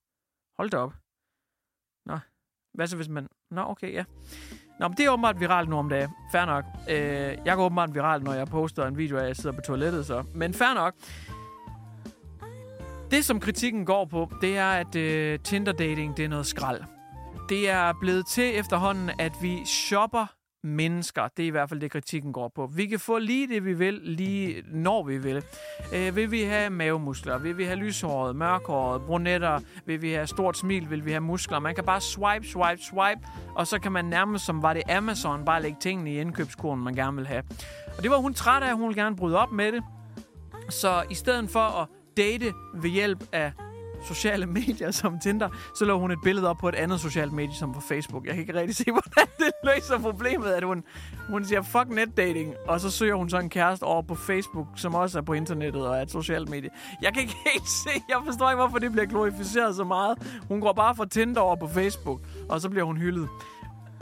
Hold 0.57 0.69
da 0.69 0.77
op. 0.77 0.93
Nå, 2.05 2.19
hvad 2.77 2.87
så 2.87 2.95
hvis 2.95 3.09
man... 3.09 3.27
Nå, 3.51 3.61
okay, 3.61 3.93
ja. 3.93 4.03
Nå, 4.79 4.87
men 4.87 4.97
det 4.97 5.05
er 5.05 5.09
åbenbart 5.09 5.39
viralt 5.39 5.69
nu 5.69 5.77
om 5.77 5.89
dagen. 5.89 6.09
Fair 6.31 6.45
nok. 6.45 6.65
Øh, 6.89 7.37
jeg 7.45 7.55
går 7.55 7.65
åbenbart 7.65 7.93
viralt, 7.93 8.23
når 8.23 8.33
jeg 8.33 8.47
poster 8.47 8.85
en 8.85 8.97
video 8.97 9.17
af, 9.17 9.21
at 9.21 9.27
jeg 9.27 9.35
sidder 9.35 9.55
på 9.55 9.61
toilettet, 9.61 10.05
så. 10.05 10.23
Men 10.35 10.53
fair 10.53 10.73
nok. 10.73 10.93
Det, 13.11 13.25
som 13.25 13.39
kritikken 13.39 13.85
går 13.85 14.05
på, 14.05 14.31
det 14.41 14.57
er, 14.57 14.71
at 14.71 14.95
øh, 14.95 15.39
Tinder-dating, 15.43 16.17
det 16.17 16.25
er 16.25 16.29
noget 16.29 16.45
skrald. 16.45 16.81
Det 17.49 17.69
er 17.69 17.93
blevet 18.01 18.27
til 18.27 18.59
efterhånden, 18.59 19.11
at 19.19 19.31
vi 19.41 19.65
shopper 19.65 20.36
mennesker. 20.67 21.27
Det 21.37 21.43
er 21.43 21.47
i 21.47 21.49
hvert 21.49 21.69
fald 21.69 21.79
det, 21.79 21.91
kritikken 21.91 22.33
går 22.33 22.51
på. 22.55 22.69
Vi 22.75 22.85
kan 22.85 22.99
få 22.99 23.17
lige 23.17 23.47
det, 23.47 23.65
vi 23.65 23.73
vil, 23.73 23.99
lige 24.03 24.63
når 24.71 25.03
vi 25.03 25.17
vil. 25.17 25.43
Øh, 25.93 26.15
vil 26.15 26.31
vi 26.31 26.41
have 26.41 26.69
mavemuskler? 26.69 27.37
Vil 27.37 27.57
vi 27.57 27.63
have 27.63 27.75
lyshåret, 27.75 28.35
mørkhåret, 28.35 29.01
brunetter? 29.01 29.59
Vil 29.85 30.01
vi 30.01 30.11
have 30.11 30.27
stort 30.27 30.57
smil? 30.57 30.89
Vil 30.89 31.05
vi 31.05 31.11
have 31.11 31.21
muskler? 31.21 31.59
Man 31.59 31.75
kan 31.75 31.83
bare 31.83 32.01
swipe, 32.01 32.47
swipe, 32.47 32.81
swipe, 32.81 33.21
og 33.55 33.67
så 33.67 33.79
kan 33.79 33.91
man 33.91 34.05
nærmest, 34.05 34.45
som 34.45 34.61
var 34.61 34.73
det 34.73 34.83
Amazon, 34.89 35.45
bare 35.45 35.61
lægge 35.61 35.77
tingene 35.79 36.13
i 36.13 36.19
indkøbskurven, 36.19 36.79
man 36.83 36.95
gerne 36.95 37.17
vil 37.17 37.27
have. 37.27 37.43
Og 37.97 38.03
det 38.03 38.11
var 38.11 38.17
hun 38.17 38.33
træt 38.33 38.63
af, 38.63 38.75
hun 38.75 38.87
ville 38.87 39.03
gerne 39.03 39.15
bryde 39.15 39.37
op 39.37 39.51
med 39.51 39.71
det. 39.71 39.83
Så 40.69 41.03
i 41.09 41.15
stedet 41.15 41.49
for 41.49 41.81
at 41.81 41.87
date 42.17 42.53
ved 42.73 42.89
hjælp 42.89 43.23
af 43.31 43.51
sociale 44.05 44.45
medier 44.59 44.91
som 44.91 45.19
Tinder, 45.19 45.49
så 45.75 45.85
lå 45.85 45.99
hun 45.99 46.11
et 46.11 46.19
billede 46.23 46.49
op 46.49 46.57
på 46.57 46.69
et 46.69 46.75
andet 46.75 46.99
socialt 46.99 47.33
medie 47.33 47.55
som 47.55 47.73
på 47.73 47.81
Facebook. 47.81 48.25
Jeg 48.25 48.33
kan 48.33 48.41
ikke 48.41 48.53
rigtig 48.53 48.75
se, 48.85 48.85
hvordan 48.85 49.27
det 49.37 49.51
løser 49.63 49.99
problemet, 49.99 50.47
at 50.47 50.63
hun, 50.63 50.83
hun 51.29 51.45
siger, 51.45 51.61
fuck 51.61 51.89
netdating, 51.89 52.53
og 52.67 52.79
så 52.79 52.91
søger 52.91 53.15
hun 53.15 53.29
så 53.29 53.37
en 53.39 53.49
kæreste 53.49 53.83
over 53.83 54.01
på 54.01 54.15
Facebook, 54.15 54.67
som 54.75 54.95
også 54.95 55.17
er 55.17 55.21
på 55.21 55.33
internettet 55.33 55.87
og 55.87 55.97
er 55.97 56.01
et 56.01 56.11
socialt 56.11 56.49
medie. 56.49 56.69
Jeg 57.01 57.13
kan 57.13 57.21
ikke 57.21 57.35
helt 57.53 57.69
se, 57.69 58.01
jeg 58.09 58.17
forstår 58.25 58.49
ikke, 58.49 58.61
hvorfor 58.61 58.79
det 58.79 58.91
bliver 58.91 59.05
glorificeret 59.05 59.75
så 59.75 59.83
meget. 59.83 60.41
Hun 60.47 60.61
går 60.61 60.73
bare 60.73 60.95
fra 60.95 61.05
Tinder 61.05 61.41
over 61.41 61.55
på 61.55 61.67
Facebook, 61.67 62.21
og 62.49 62.61
så 62.61 62.69
bliver 62.69 62.85
hun 62.85 62.97
hyldet. 62.97 63.29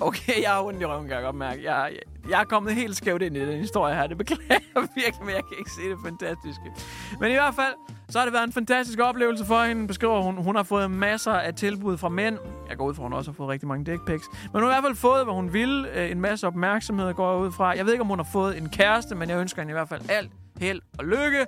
Okay, 0.01 0.41
jeg 0.41 0.51
har 0.51 0.63
ondt 0.63 0.81
i 0.81 0.85
røven, 0.85 1.07
kan 1.07 1.15
jeg 1.15 1.23
godt 1.23 1.35
mærke. 1.35 1.71
Jeg, 1.71 1.91
jeg, 1.91 2.29
jeg 2.29 2.39
er 2.41 2.43
kommet 2.43 2.75
helt 2.75 2.95
skævt 2.95 3.21
ind 3.21 3.37
i 3.37 3.39
den 3.39 3.59
historie 3.59 3.95
her. 3.95 4.07
Det 4.07 4.17
beklager 4.17 4.41
jeg 4.49 4.87
virkelig, 4.95 5.25
men 5.25 5.35
jeg 5.35 5.43
kan 5.49 5.57
ikke 5.59 5.71
se 5.71 5.81
det 5.89 5.97
fantastiske. 6.05 6.71
Men 7.19 7.31
i 7.31 7.33
hvert 7.33 7.55
fald, 7.55 7.73
så 8.09 8.19
har 8.19 8.25
det 8.25 8.33
været 8.33 8.43
en 8.43 8.51
fantastisk 8.53 8.99
oplevelse 8.99 9.45
for 9.45 9.63
hende, 9.63 9.87
beskriver 9.87 10.21
hun. 10.21 10.37
Hun 10.43 10.55
har 10.55 10.63
fået 10.63 10.91
masser 10.91 11.31
af 11.31 11.53
tilbud 11.53 11.97
fra 11.97 12.09
mænd. 12.09 12.37
Jeg 12.69 12.77
går 12.77 12.85
ud 12.87 12.93
fra, 12.93 13.01
at 13.03 13.05
hun 13.05 13.13
også 13.13 13.31
har 13.31 13.35
fået 13.35 13.49
rigtig 13.49 13.67
mange 13.67 13.91
dick 13.91 14.05
pics. 14.07 14.25
Men 14.53 14.61
hun 14.61 14.71
har 14.71 14.77
i 14.77 14.81
hvert 14.81 14.83
fald 14.83 14.95
fået, 14.95 15.23
hvad 15.25 15.33
hun 15.33 15.53
ville. 15.53 15.91
Øh, 15.99 16.11
En 16.11 16.21
masse 16.21 16.47
opmærksomhed 16.47 17.13
går 17.13 17.31
jeg 17.31 17.41
ud 17.41 17.51
fra. 17.51 17.67
Jeg 17.77 17.85
ved 17.85 17.93
ikke, 17.93 18.01
om 18.01 18.07
hun 18.07 18.19
har 18.19 18.29
fået 18.33 18.57
en 18.57 18.69
kæreste, 18.69 19.15
men 19.15 19.29
jeg 19.29 19.39
ønsker 19.39 19.61
hende 19.61 19.71
i 19.71 19.73
hvert 19.73 19.89
fald 19.89 20.01
alt 20.09 20.31
held 20.57 20.81
og 20.99 21.05
lykke. 21.05 21.45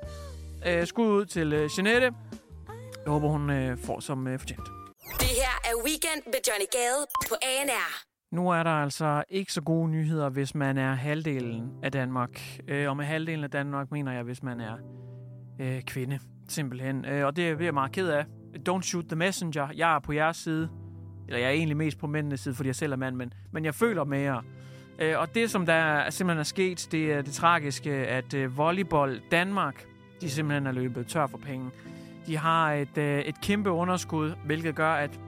Øh, 0.67 0.87
Skud 0.87 1.07
ud 1.07 1.25
til 1.25 1.53
øh, 1.53 1.69
Jeanette. 1.77 2.11
Jeg 3.05 3.11
håber, 3.11 3.27
hun 3.27 3.51
får 3.85 3.99
som 3.99 4.27
fortjent. 4.39 4.67
Det 5.19 5.27
her 5.27 5.53
er 5.63 5.75
Weekend 5.85 6.21
med 6.25 6.39
Johnny 6.47 6.65
Gade 6.71 7.05
på 7.29 7.35
ANR. 7.41 8.03
Nu 8.35 8.49
er 8.49 8.63
der 8.63 8.71
altså 8.83 9.23
ikke 9.29 9.53
så 9.53 9.61
gode 9.61 9.89
nyheder, 9.89 10.29
hvis 10.29 10.55
man 10.55 10.77
er 10.77 10.93
halvdelen 10.93 11.69
af 11.83 11.91
Danmark. 11.91 12.41
Og 12.87 12.97
med 12.97 13.05
halvdelen 13.05 13.43
af 13.43 13.49
Danmark 13.51 13.91
mener 13.91 14.11
jeg, 14.11 14.23
hvis 14.23 14.43
man 14.43 14.61
er 14.61 14.73
øh, 15.61 15.81
kvinde, 15.81 16.19
simpelthen. 16.51 17.05
Øh, 17.05 17.25
og 17.25 17.35
det 17.35 17.49
er 17.49 17.63
jeg 17.63 17.73
meget 17.73 17.91
ked 17.91 18.09
af. 18.09 18.25
Don't 18.69 18.81
shoot 18.81 19.05
the 19.05 19.15
messenger. 19.15 19.67
Jeg 19.75 19.95
er 19.95 19.99
på 19.99 20.13
jeres 20.13 20.37
side. 20.37 20.69
Eller 21.27 21.39
jeg 21.39 21.47
er 21.47 21.51
egentlig 21.51 21.77
mest 21.77 21.97
på 21.97 22.07
mændenes 22.07 22.39
side, 22.39 22.55
fordi 22.55 22.67
jeg 22.67 22.75
selv 22.75 22.91
er 22.91 22.95
mand, 22.95 23.15
men, 23.15 23.33
men 23.51 23.65
jeg 23.65 23.75
føler 23.75 24.03
med 24.03 24.19
jer. 24.19 24.41
Øh, 24.99 25.19
og 25.19 25.35
det, 25.35 25.51
som 25.51 25.65
der 25.65 26.09
simpelthen 26.09 26.39
er 26.39 26.43
sket, 26.43 26.87
det 26.91 27.13
er 27.13 27.21
det 27.21 27.33
tragiske, 27.33 27.91
at 27.91 28.33
øh, 28.33 28.57
volleyball 28.57 29.21
Danmark, 29.31 29.85
de 30.21 30.29
simpelthen 30.29 30.67
er 30.67 30.71
løbet 30.71 31.07
tør 31.07 31.27
for 31.27 31.37
penge. 31.37 31.69
De 32.27 32.37
har 32.37 32.73
et, 32.73 32.97
et 32.97 33.41
kæmpe 33.41 33.71
underskud, 33.71 34.33
hvilket 34.45 34.75
gør, 34.75 34.93
at 34.93 35.19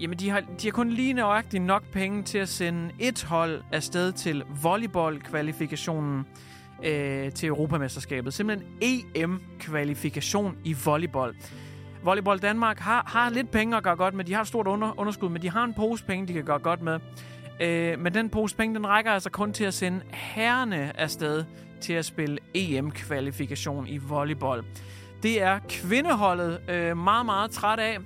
Jamen, 0.00 0.18
de 0.18 0.30
har, 0.30 0.40
de 0.40 0.66
har 0.66 0.72
kun 0.72 0.90
lige 0.90 1.12
nøjagtigt 1.12 1.62
nok 1.62 1.82
penge 1.92 2.22
til 2.22 2.38
at 2.38 2.48
sende 2.48 2.90
et 2.98 3.24
hold 3.24 3.62
afsted 3.72 4.12
til 4.12 4.44
volleyball-kvalifikationen 4.62 6.26
øh, 6.82 7.32
til 7.32 7.46
Europamesterskabet. 7.46 8.34
Simpelthen 8.34 8.68
EM-kvalifikation 8.80 10.56
i 10.64 10.76
volleyball. 10.84 11.34
Volleyball 12.04 12.38
Danmark 12.38 12.78
har, 12.78 13.04
har 13.06 13.30
lidt 13.30 13.50
penge 13.50 13.76
at 13.76 13.82
gøre 13.82 13.96
godt 13.96 14.14
med. 14.14 14.24
De 14.24 14.32
har 14.32 14.40
et 14.40 14.48
stort 14.48 14.66
under, 14.66 15.00
underskud, 15.00 15.28
men 15.28 15.42
de 15.42 15.50
har 15.50 15.64
en 15.64 15.74
pose 15.74 16.04
penge, 16.04 16.28
de 16.28 16.32
kan 16.32 16.44
gøre 16.44 16.58
godt 16.58 16.82
med. 16.82 17.00
Øh, 17.60 17.98
men 17.98 18.14
den 18.14 18.30
pose 18.30 18.56
penge, 18.56 18.74
den 18.74 18.86
rækker 18.86 19.12
altså 19.12 19.30
kun 19.30 19.52
til 19.52 19.64
at 19.64 19.74
sende 19.74 20.00
herrene 20.12 21.00
afsted 21.00 21.44
til 21.80 21.92
at 21.92 22.04
spille 22.04 22.38
EM-kvalifikation 22.54 23.86
i 23.86 23.98
volleyball. 23.98 24.64
Det 25.22 25.42
er 25.42 25.58
kvindeholdet 25.68 26.60
øh, 26.70 26.96
meget, 26.96 27.26
meget 27.26 27.50
træt 27.50 27.78
af. 27.78 27.98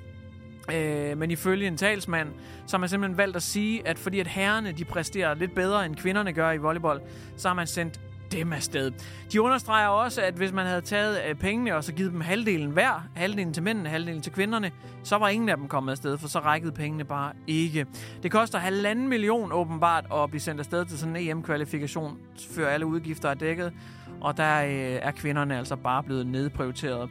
Øh, 0.74 1.18
men 1.18 1.30
ifølge 1.30 1.66
en 1.66 1.76
talsmand, 1.76 2.28
så 2.66 2.76
har 2.76 2.78
man 2.78 2.88
simpelthen 2.88 3.16
valgt 3.16 3.36
at 3.36 3.42
sige, 3.42 3.88
at 3.88 3.98
fordi 3.98 4.20
at 4.20 4.26
herrene 4.26 4.72
de 4.72 4.84
præsterer 4.84 5.34
lidt 5.34 5.54
bedre, 5.54 5.86
end 5.86 5.96
kvinderne 5.96 6.32
gør 6.32 6.52
i 6.52 6.58
volleyball, 6.58 7.00
så 7.36 7.48
har 7.48 7.54
man 7.54 7.66
sendt 7.66 8.00
dem 8.32 8.52
afsted. 8.52 8.92
De 9.32 9.42
understreger 9.42 9.88
også, 9.88 10.22
at 10.22 10.34
hvis 10.34 10.52
man 10.52 10.66
havde 10.66 10.80
taget 10.80 11.20
øh, 11.28 11.34
pengene 11.34 11.76
og 11.76 11.84
så 11.84 11.92
givet 11.92 12.12
dem 12.12 12.20
halvdelen 12.20 12.70
hver, 12.70 13.08
halvdelen 13.14 13.52
til 13.52 13.62
mændene, 13.62 13.88
halvdelen 13.88 14.22
til 14.22 14.32
kvinderne, 14.32 14.70
så 15.04 15.16
var 15.16 15.28
ingen 15.28 15.48
af 15.48 15.56
dem 15.56 15.68
kommet 15.68 15.92
afsted, 15.92 16.18
for 16.18 16.28
så 16.28 16.38
rækkede 16.38 16.72
pengene 16.72 17.04
bare 17.04 17.32
ikke. 17.46 17.86
Det 18.22 18.30
koster 18.30 18.58
halvanden 18.58 19.08
million 19.08 19.52
åbenbart 19.52 20.04
at 20.12 20.30
blive 20.30 20.40
sendt 20.40 20.60
afsted 20.60 20.84
til 20.84 20.98
sådan 20.98 21.16
en 21.16 21.30
EM-kvalifikation, 21.30 22.18
før 22.50 22.68
alle 22.68 22.86
udgifter 22.86 23.28
er 23.28 23.34
dækket, 23.34 23.72
og 24.20 24.36
der 24.36 24.62
øh, 24.64 24.98
er 25.02 25.10
kvinderne 25.10 25.58
altså 25.58 25.76
bare 25.76 26.02
blevet 26.02 26.26
nedprioriteret. 26.26 27.10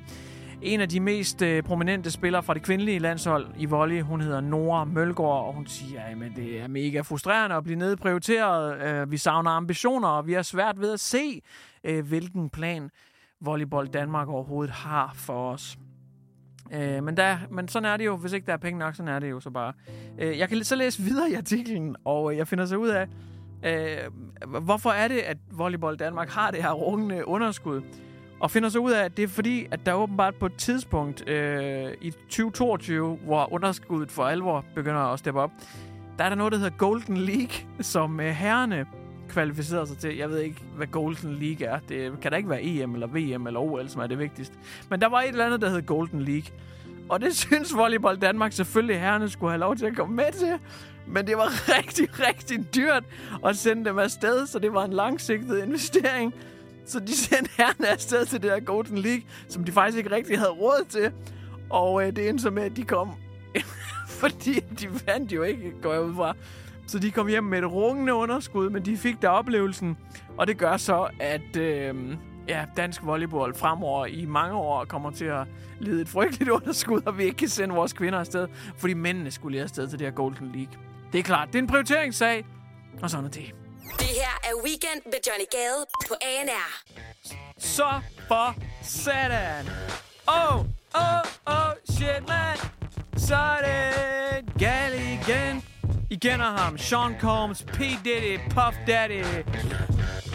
En 0.62 0.82
af 0.82 0.90
de 0.90 1.00
mest 1.00 1.42
øh, 1.42 1.64
prominente 1.64 2.12
spillere 2.12 2.44
fra 2.44 2.54
det 2.54 2.62
kvindelige 2.62 3.00
landshold 3.00 3.48
i 3.58 3.66
volley, 3.66 4.02
hun 4.02 4.22
hedder 4.22 4.42
Nora 4.42 4.86
Mølgaard, 4.86 5.46
og 5.46 5.54
hun 5.54 5.68
siger, 5.68 6.02
at 6.02 6.32
det 6.36 6.62
er 6.62 6.68
mega 6.68 7.02
frustrerende 7.02 7.56
at 7.56 7.64
blive 7.64 7.80
nedprioriteret. 7.80 8.82
Øh, 8.82 9.12
vi 9.12 9.18
savner 9.18 9.52
ambitioner, 9.52 10.08
og 10.08 10.28
vi 10.28 10.34
har 10.34 10.42
svært 10.42 10.80
ved 10.80 10.94
at 10.94 11.00
se, 11.00 11.42
øh, 11.84 12.08
hvilken 12.08 12.50
plan 12.50 12.90
Volleyball 13.42 13.88
Danmark 13.88 14.28
overhovedet 14.28 14.74
har 14.74 15.12
for 15.16 15.52
os. 15.52 15.78
Øh, 16.74 17.04
men, 17.04 17.18
der, 17.18 17.38
men 17.52 17.68
sådan 17.68 17.90
er 17.90 17.98
det 17.98 18.06
jo. 18.06 18.16
Hvis 18.16 18.34
ikke 18.34 18.46
der 18.46 18.54
er 18.54 18.58
penge 18.58 18.80
nok, 18.80 18.96
sådan 18.96 19.14
er 19.14 19.20
det 19.20 19.30
jo 19.30 19.40
så 19.40 19.50
bare. 19.50 19.74
Øh, 20.20 20.38
jeg 20.38 20.50
kan 20.50 20.64
så 20.64 20.76
læse 20.76 21.02
videre 21.02 21.32
i 21.32 21.34
artiklen, 21.34 21.96
og 22.06 22.38
jeg 22.38 22.48
finder 22.48 22.66
så 22.66 22.76
ud 22.76 22.90
af, 22.90 23.08
øh, 23.66 24.12
hvorfor 24.62 24.90
er 24.90 25.08
det, 25.08 25.18
at 25.18 25.38
Volleyball 25.52 25.96
Danmark 25.98 26.30
har 26.30 26.52
det 26.52 26.64
her 26.64 26.72
rungende 26.72 27.28
underskud. 27.28 27.82
Og 28.40 28.52
finder 28.52 28.70
så 28.70 28.80
ud 28.80 28.92
af, 28.92 29.04
at 29.06 29.18
det 29.18 29.24
er 29.24 29.28
fordi, 29.28 29.68
at 29.72 29.86
der 29.86 29.94
åbenbart 29.94 30.36
på 30.36 30.46
et 30.46 30.56
tidspunkt 30.58 31.30
øh, 31.30 31.92
i 32.02 32.12
2022, 32.12 33.20
hvor 33.24 33.54
underskuddet 33.54 34.12
for 34.12 34.24
alvor 34.24 34.66
begynder 34.76 35.14
at 35.14 35.20
steppe 35.20 35.40
op, 35.40 35.52
der 36.18 36.24
er 36.24 36.30
der 36.30 36.36
noget, 36.36 36.54
der 36.54 36.60
hedder 36.60 36.78
Golden 36.78 37.18
League, 37.18 37.56
som 37.80 38.20
øh, 38.20 38.28
herrene 38.28 38.86
kvalificerer 39.30 39.86
sig 39.86 39.98
til. 39.98 40.18
Jeg 40.18 40.30
ved 40.30 40.40
ikke, 40.40 40.62
hvad 40.76 40.88
Golden 40.88 41.34
League 41.34 41.68
er. 41.68 41.80
Det 41.80 42.20
kan 42.22 42.32
da 42.32 42.38
ikke 42.38 42.50
være 42.50 42.64
EM 42.64 42.94
eller 42.94 43.08
VM 43.08 43.48
eller 43.48 43.60
OL, 43.60 43.90
som 43.90 44.02
er 44.02 44.08
det 44.08 44.20
vigtigste. 44.20 44.56
Men 44.90 45.02
der 45.02 45.08
var 45.08 45.22
et 45.22 45.28
eller 45.28 45.46
andet, 45.46 45.62
der 45.62 45.70
hed 45.70 45.82
Golden 45.82 46.22
League. 46.22 46.52
Og 47.10 47.22
det 47.22 47.36
synes 47.46 47.76
Volleyball 47.76 48.18
Danmark 48.18 48.52
selvfølgelig, 48.52 49.00
herrene 49.00 49.30
skulle 49.30 49.52
have 49.52 49.60
lov 49.60 49.76
til 49.76 49.86
at 49.86 49.96
komme 49.96 50.16
med 50.16 50.32
til. 50.34 50.60
Men 51.08 51.28
det 51.28 51.38
var 51.38 51.48
rigtig, 51.78 52.10
rigtig 52.20 52.76
dyrt 52.76 53.04
at 53.46 53.58
sende 53.58 53.86
dem 53.86 54.00
afsted, 54.00 54.48
så 54.48 54.60
det 54.60 54.74
var 54.74 54.86
en 54.86 54.94
langsigtet 54.94 55.64
investering. 55.64 56.34
Så 56.88 57.00
de 57.00 57.16
sendte 57.26 57.52
herrene 57.58 57.88
afsted 57.88 58.26
til 58.26 58.42
det 58.42 58.52
der 58.52 58.60
Golden 58.60 58.98
League, 58.98 59.24
som 59.48 59.64
de 59.64 59.72
faktisk 59.72 59.98
ikke 59.98 60.12
rigtig 60.12 60.38
havde 60.38 60.52
råd 60.52 60.86
til. 60.90 61.12
Og 61.70 62.08
øh, 62.08 62.16
det 62.16 62.30
endte 62.30 62.42
så 62.42 62.50
med, 62.50 62.64
at 62.64 62.76
de 62.76 62.84
kom... 62.84 63.12
fordi 64.22 64.60
de 64.60 64.88
vandt 65.06 65.32
jo 65.32 65.44
ikke, 65.44 65.74
går 65.82 65.94
jeg 65.94 66.02
ud 66.02 66.16
fra. 66.16 66.36
Så 66.88 67.00
de 67.00 67.12
kom 67.12 67.28
hjem 67.28 67.44
med 67.44 67.60
et 67.60 67.72
rungende 67.72 68.14
underskud, 68.14 68.70
men 68.70 68.86
de 68.86 68.98
fik 68.98 69.22
der 69.22 69.30
oplevelsen. 69.30 69.98
Og 70.38 70.48
det 70.48 70.58
gør 70.58 70.78
så, 70.78 71.08
at 71.20 71.58
øh, 71.58 71.96
ja, 72.48 72.66
dansk 72.78 73.06
volleyball 73.06 73.54
fremover 73.54 74.06
i 74.06 74.26
mange 74.26 74.56
år 74.56 74.86
kommer 74.86 75.12
til 75.12 75.26
at 75.26 75.48
lide 75.80 76.02
et 76.02 76.10
frygteligt 76.10 76.50
underskud, 76.62 77.02
og 77.06 77.18
vi 77.18 77.24
ikke 77.24 77.38
kan 77.38 77.50
sende 77.50 77.76
vores 77.76 77.94
kvinder 77.94 78.20
afsted, 78.20 78.48
fordi 78.78 78.94
mændene 78.94 79.32
skulle 79.32 79.52
lige 79.52 79.64
afsted 79.64 79.88
til 79.88 80.00
det 80.00 80.08
her 80.08 80.14
Golden 80.14 80.52
League. 80.52 80.74
Det 81.14 81.20
er 81.20 81.24
klart, 81.24 81.48
det 81.48 81.56
er 81.56 81.60
en 81.60 81.68
prioriteringssag, 81.68 82.46
og 83.02 83.10
sådan 83.10 83.26
er 83.26 83.30
det. 83.30 83.67
Det 84.00 84.08
her 84.22 84.36
er 84.44 84.54
Weekend 84.66 85.02
med 85.06 85.20
Johnny 85.28 85.46
Gade 85.52 85.86
på 86.08 86.16
ANR. 86.22 86.70
Så 87.60 88.02
for 88.28 88.56
satan. 88.84 89.70
Oh, 90.28 90.56
oh, 90.94 91.24
oh, 91.46 91.72
shit, 91.90 92.28
man. 92.28 92.58
Så 93.18 93.36
er 93.36 93.62
det 93.68 94.60
gal 94.60 94.94
igen. 94.94 95.64
I 96.10 96.16
kender 96.16 96.46
ham. 96.58 96.78
Sean 96.78 97.16
Combs, 97.20 97.64
P. 97.64 97.80
Diddy, 97.80 98.40
Puff 98.50 98.78
Daddy. 98.88 99.24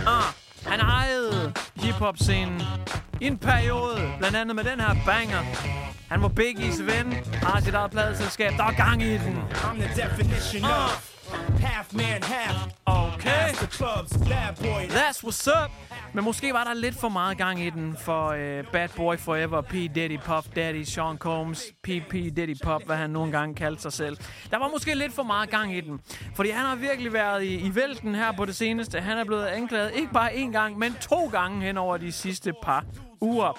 Ah, 0.06 0.32
han 0.66 0.80
ejede 0.80 1.52
hiphop-scenen 1.74 2.62
i 3.20 3.26
en 3.26 3.38
periode, 3.38 4.12
blandt 4.18 4.36
andet 4.36 4.56
med 4.56 4.64
den 4.64 4.80
her 4.80 4.96
banger. 5.06 5.42
Han 6.08 6.22
var 6.22 6.28
Biggies 6.28 6.86
ven, 6.86 7.12
har 7.34 7.60
sit 7.60 7.74
eget 7.74 7.90
pladeselskab, 7.90 8.52
der 8.56 8.64
er 8.64 8.72
gang 8.72 9.02
i 9.02 9.12
den. 9.18 9.38
I'm 9.52 9.80
the 9.80 10.02
definition 10.02 10.64
of 10.64 11.11
half 11.72 11.92
man, 11.92 12.22
half. 12.22 12.56
Okay. 12.86 13.52
The 13.52 13.66
club's 13.66 14.16
bad 14.28 14.54
boy. 14.56 14.86
That's 14.88 15.22
what's 15.24 15.46
up. 15.48 15.70
Men 16.14 16.24
måske 16.24 16.52
var 16.52 16.64
der 16.64 16.74
lidt 16.74 16.94
for 16.94 17.08
meget 17.08 17.38
gang 17.38 17.60
i 17.60 17.70
den 17.70 17.96
for 17.96 18.28
uh, 18.28 18.72
Bad 18.72 18.88
Boy 18.96 19.16
Forever, 19.16 19.60
P. 19.60 19.72
Diddy, 19.72 20.18
Puff 20.18 20.46
Daddy, 20.56 20.82
Sean 20.84 21.18
Combs, 21.18 21.64
P. 21.82 21.88
P. 22.10 22.12
Diddy 22.12 22.56
Pop, 22.64 22.82
hvad 22.86 22.96
han 22.96 23.10
nogle 23.10 23.32
gange 23.32 23.54
kaldte 23.54 23.82
sig 23.82 23.92
selv. 23.92 24.16
Der 24.50 24.58
var 24.58 24.68
måske 24.68 24.94
lidt 24.94 25.12
for 25.12 25.22
meget 25.22 25.50
gang 25.50 25.76
i 25.76 25.80
den. 25.80 26.00
Fordi 26.34 26.50
han 26.50 26.66
har 26.66 26.76
virkelig 26.76 27.12
været 27.12 27.42
i, 27.42 27.54
i 27.54 27.74
vælten 27.74 28.14
her 28.14 28.32
på 28.32 28.44
det 28.44 28.56
seneste. 28.56 29.00
Han 29.00 29.18
er 29.18 29.24
blevet 29.24 29.46
anklaget 29.46 29.92
ikke 29.94 30.12
bare 30.12 30.30
én 30.30 30.52
gang, 30.52 30.78
men 30.78 30.94
to 31.00 31.26
gange 31.26 31.62
hen 31.62 31.78
over 31.78 31.96
de 31.96 32.12
sidste 32.12 32.52
par 32.62 32.84
uger. 33.20 33.58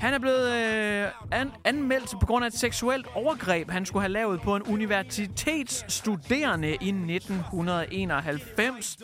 Han 0.00 0.14
er 0.14 0.18
blevet 0.18 0.52
øh, 0.52 1.06
an- 1.30 1.52
anmeldt 1.64 2.10
på 2.20 2.26
grund 2.26 2.44
af 2.44 2.48
et 2.48 2.54
seksuelt 2.54 3.06
overgreb, 3.14 3.70
han 3.70 3.86
skulle 3.86 4.02
have 4.02 4.12
lavet 4.12 4.40
på 4.40 4.56
en 4.56 4.62
universitetsstuderende 4.62 6.68
i 6.80 6.88
1991. 6.88 8.96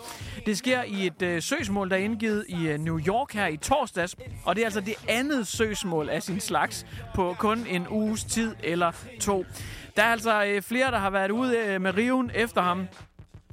Det 0.46 0.58
sker 0.58 0.82
i 0.82 1.06
et 1.06 1.22
øh, 1.22 1.42
søgsmål, 1.42 1.90
der 1.90 1.96
er 1.96 2.00
indgivet 2.00 2.44
i 2.48 2.66
øh, 2.68 2.78
New 2.78 3.00
York 3.00 3.32
her 3.32 3.46
i 3.46 3.56
torsdags. 3.56 4.16
Og 4.44 4.56
det 4.56 4.62
er 4.62 4.66
altså 4.66 4.80
det 4.80 4.94
andet 5.08 5.46
søgsmål 5.46 6.08
af 6.08 6.22
sin 6.22 6.40
slags 6.40 6.86
på 7.14 7.36
kun 7.38 7.66
en 7.70 7.88
uges 7.88 8.24
tid 8.24 8.54
eller 8.62 8.92
to. 9.20 9.44
Der 9.96 10.02
er 10.02 10.12
altså 10.12 10.44
øh, 10.44 10.62
flere, 10.62 10.90
der 10.90 10.98
har 10.98 11.10
været 11.10 11.30
ude 11.30 11.58
øh, 11.58 11.80
med 11.80 11.96
riven 11.96 12.30
efter 12.34 12.62
ham 12.62 12.86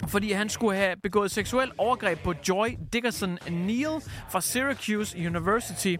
fordi 0.07 0.31
han 0.31 0.49
skulle 0.49 0.77
have 0.77 0.95
begået 1.03 1.31
seksuel 1.31 1.71
overgreb 1.77 2.19
på 2.19 2.33
Joy 2.49 2.67
Dickerson 2.93 3.37
Neal 3.49 4.01
fra 4.29 4.41
Syracuse 4.41 5.17
University. 5.27 5.95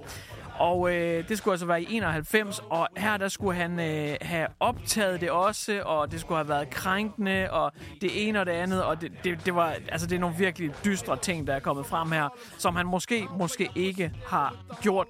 Og 0.61 0.93
øh, 0.93 1.29
det 1.29 1.37
skulle 1.37 1.53
altså 1.53 1.65
være 1.65 1.81
i 1.81 1.95
91, 1.95 2.61
og 2.69 2.87
her 2.97 3.17
der 3.17 3.27
skulle 3.27 3.57
han 3.57 3.79
øh, 3.79 4.15
have 4.21 4.47
optaget 4.59 5.21
det 5.21 5.31
også, 5.31 5.81
og 5.85 6.11
det 6.11 6.19
skulle 6.19 6.37
have 6.37 6.49
været 6.49 6.69
krænkende, 6.69 7.47
og 7.51 7.71
det 8.01 8.27
ene 8.27 8.39
og 8.39 8.45
det 8.45 8.51
andet, 8.51 8.83
og 8.83 9.01
det, 9.01 9.11
det, 9.23 9.45
det 9.45 9.55
var, 9.55 9.75
altså 9.91 10.07
det 10.07 10.15
er 10.15 10.19
nogle 10.19 10.35
virkelig 10.37 10.71
dystre 10.85 11.17
ting, 11.17 11.47
der 11.47 11.53
er 11.53 11.59
kommet 11.59 11.85
frem 11.85 12.11
her, 12.11 12.29
som 12.57 12.75
han 12.75 12.85
måske, 12.85 13.27
måske 13.37 13.69
ikke 13.75 14.11
har 14.27 14.55
gjort. 14.81 15.07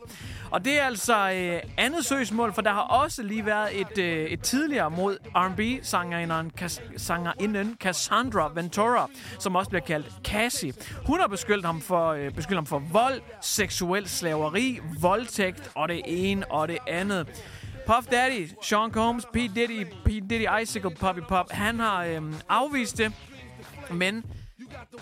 Og 0.52 0.66
det 0.66 0.80
er 0.80 0.84
altså 0.84 1.32
øh, 1.32 1.60
andet 1.78 2.06
søgsmål, 2.06 2.54
for 2.54 2.62
der 2.62 2.72
har 2.72 2.82
også 2.82 3.24
lige 3.24 3.46
været 3.46 3.82
et, 3.82 3.98
øh, 3.98 4.26
et 4.26 4.42
tidligere 4.42 4.92
mod 4.92 5.18
R&B-sangerinden 5.36 6.50
Kas, 6.50 6.82
sangerinden 6.98 7.78
Cassandra 7.80 8.52
Ventura, 8.56 9.10
som 9.40 9.56
også 9.56 9.70
bliver 9.70 9.84
kaldt 9.84 10.14
Cassie. 10.24 10.74
Hun 11.06 11.20
har 11.20 11.28
beskyldt 11.28 11.66
ham 11.66 11.82
for, 11.82 12.08
øh, 12.10 12.32
beskyldt 12.32 12.58
ham 12.58 12.66
for 12.66 12.80
vold, 12.92 13.22
seksuel 13.42 14.10
slaveri, 14.10 14.80
voldtægt 15.02 15.41
og 15.76 15.90
det 15.90 16.02
ene 16.06 16.52
og 16.52 16.68
det 16.68 16.78
andet. 16.88 17.28
Puff 17.88 18.08
Daddy, 18.12 18.50
Sean 18.64 18.92
Combs, 18.92 19.26
P. 19.26 19.36
Diddy, 19.36 19.86
P. 20.06 20.08
Diddy 20.08 20.62
Icicle, 20.62 20.90
Poppy 20.90 21.20
Pop, 21.20 21.52
han 21.52 21.80
har 21.80 22.04
øhm, 22.04 22.36
afvist 22.50 22.98
det, 22.98 23.14
men 23.92 24.24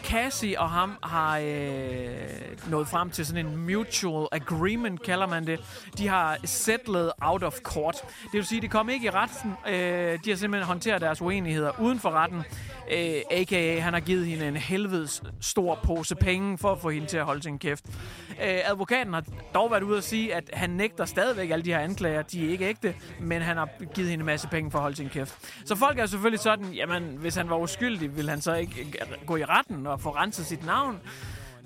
Cassie 0.04 0.60
og 0.60 0.70
ham 0.70 0.98
har 1.04 1.38
øh, 1.38 2.70
nået 2.70 2.88
frem 2.88 3.10
til 3.10 3.26
sådan 3.26 3.46
en 3.46 3.58
mutual 3.58 4.28
agreement, 4.32 5.02
kalder 5.02 5.28
man 5.28 5.48
det. 5.48 5.60
De 5.98 6.08
har 6.08 6.38
settled 6.46 7.12
out 7.22 7.44
of 7.44 7.60
court. 7.64 7.96
Det 8.24 8.34
vil 8.34 8.46
sige, 8.46 8.62
de 8.62 8.68
kom 8.68 8.90
ikke 8.90 9.06
i 9.06 9.10
retten. 9.10 9.54
Øh, 9.68 10.20
de 10.26 10.30
har 10.30 10.36
simpelthen 10.36 10.68
håndteret 10.68 11.02
deres 11.02 11.22
uenigheder 11.22 11.80
uden 11.80 12.00
for 12.00 12.10
retten. 12.10 12.44
Øh, 12.92 13.22
A.k.a. 13.32 13.80
han 13.80 13.94
har 13.94 14.00
givet 14.00 14.26
hende 14.26 14.48
en 14.48 14.56
helvedes 14.56 15.24
stor 15.42 15.80
pose 15.84 16.16
penge 16.16 16.58
for 16.58 16.72
at 16.72 16.80
få 16.80 16.90
hende 16.90 17.08
til 17.08 17.18
at 17.18 17.26
holde 17.26 17.44
sin 17.44 17.60
kæft. 17.60 17.86
Øh, 18.30 18.60
advokaten 18.66 19.14
har 19.14 19.24
dog 19.54 19.72
været 19.72 19.84
ude 19.84 19.98
at 19.98 20.04
sige, 20.04 20.36
at 20.36 20.50
han 20.54 20.70
nægter 20.70 21.06
stadigvæk 21.06 21.50
alle 21.50 21.66
de 21.66 21.74
her 21.74 21.80
anklager. 21.80 22.22
De 22.22 22.46
er 22.46 22.52
ikke 22.52 22.66
ægte, 22.66 22.96
men 23.20 23.42
han 23.42 23.58
har 23.58 23.70
givet 23.94 24.10
hende 24.10 24.22
en 24.22 24.26
masse 24.26 24.48
penge 24.48 24.72
for 24.72 24.78
at 24.80 24.82
holde 24.82 24.96
sin 24.96 25.10
kæft. 25.10 25.36
Så 25.66 25.76
folk 25.76 26.00
er 26.00 26.06
selvfølgelig 26.06 26.40
sådan, 26.40 26.74
jamen, 26.74 27.04
hvis 27.04 27.36
han 27.36 27.50
var 27.50 27.58
uskyldig, 27.58 28.16
ville 28.16 28.30
han 28.30 28.42
så 28.42 28.54
ikke 28.54 28.94
gå 29.26 29.36
i 29.36 29.46
retten 29.46 29.88
og 29.88 30.02
få 30.02 30.10
renset 30.10 30.46
sit 30.46 30.66
navn? 30.66 31.00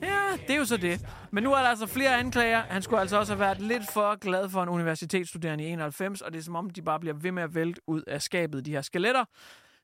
Ja, 0.01 0.37
det 0.47 0.53
er 0.53 0.57
jo 0.57 0.65
så 0.65 0.77
det. 0.77 1.05
Men 1.31 1.43
nu 1.43 1.53
er 1.53 1.59
der 1.59 1.67
altså 1.67 1.85
flere 1.85 2.17
anklager. 2.17 2.61
Han 2.69 2.81
skulle 2.81 3.01
altså 3.01 3.19
også 3.19 3.33
have 3.33 3.39
været 3.39 3.61
lidt 3.61 3.83
for 3.93 4.15
glad 4.19 4.49
for 4.49 4.63
en 4.63 4.69
universitetsstuderende 4.69 5.63
i 5.63 5.67
91, 5.67 6.21
og 6.21 6.33
det 6.33 6.39
er 6.39 6.43
som 6.43 6.55
om, 6.55 6.69
de 6.69 6.81
bare 6.81 6.99
bliver 6.99 7.15
ved 7.15 7.31
med 7.31 7.43
at 7.43 7.55
vælte 7.55 7.81
ud 7.87 8.01
af 8.07 8.21
skabet, 8.21 8.65
de 8.65 8.71
her 8.71 8.81
skeletter. 8.81 9.25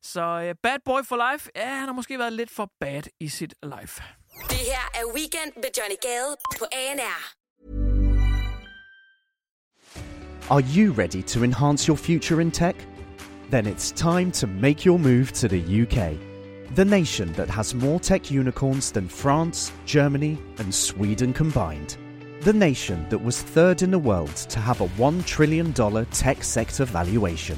Så 0.03 0.21
uh, 0.21 0.55
Bad 0.63 0.79
Boy 0.85 1.01
for 1.03 1.31
Life, 1.31 1.49
ja, 1.55 1.69
han 1.69 1.87
har 1.87 1.93
måske 1.93 2.19
været 2.19 2.33
lidt 2.33 2.51
for 2.51 2.71
bad 2.79 3.03
i 3.19 3.29
sit 3.29 3.53
life. 3.63 4.03
Det 4.49 4.57
her 4.57 4.85
er 4.93 5.05
Weekend 5.15 5.51
med 5.55 5.69
Johnny 5.77 5.95
Gade 6.01 6.35
på 6.59 6.65
ANR. 6.71 7.39
Are 10.51 10.63
you 10.77 10.93
ready 10.93 11.21
to 11.23 11.43
enhance 11.43 11.87
your 11.89 11.97
future 11.97 12.41
in 12.41 12.51
tech? 12.51 12.75
Then 13.51 13.67
it's 13.67 13.91
time 13.91 14.31
to 14.31 14.47
make 14.47 14.85
your 14.85 14.97
move 14.97 15.25
to 15.25 15.47
the 15.47 15.81
UK, 15.81 16.17
the 16.75 16.85
nation 16.85 17.33
that 17.33 17.49
has 17.49 17.75
more 17.75 17.99
tech 17.99 18.31
unicorns 18.31 18.91
than 18.91 19.09
France, 19.09 19.73
Germany, 19.85 20.37
and 20.59 20.73
Sweden 20.73 21.33
combined. 21.33 21.97
The 22.41 22.53
nation 22.53 23.05
that 23.09 23.23
was 23.23 23.41
third 23.41 23.81
in 23.81 23.91
the 23.91 23.99
world 23.99 24.35
to 24.49 24.59
have 24.59 24.81
a 24.81 24.87
$1 24.87 25.25
trillion 25.25 25.73
tech 26.11 26.43
sector 26.43 26.85
valuation. 26.85 27.57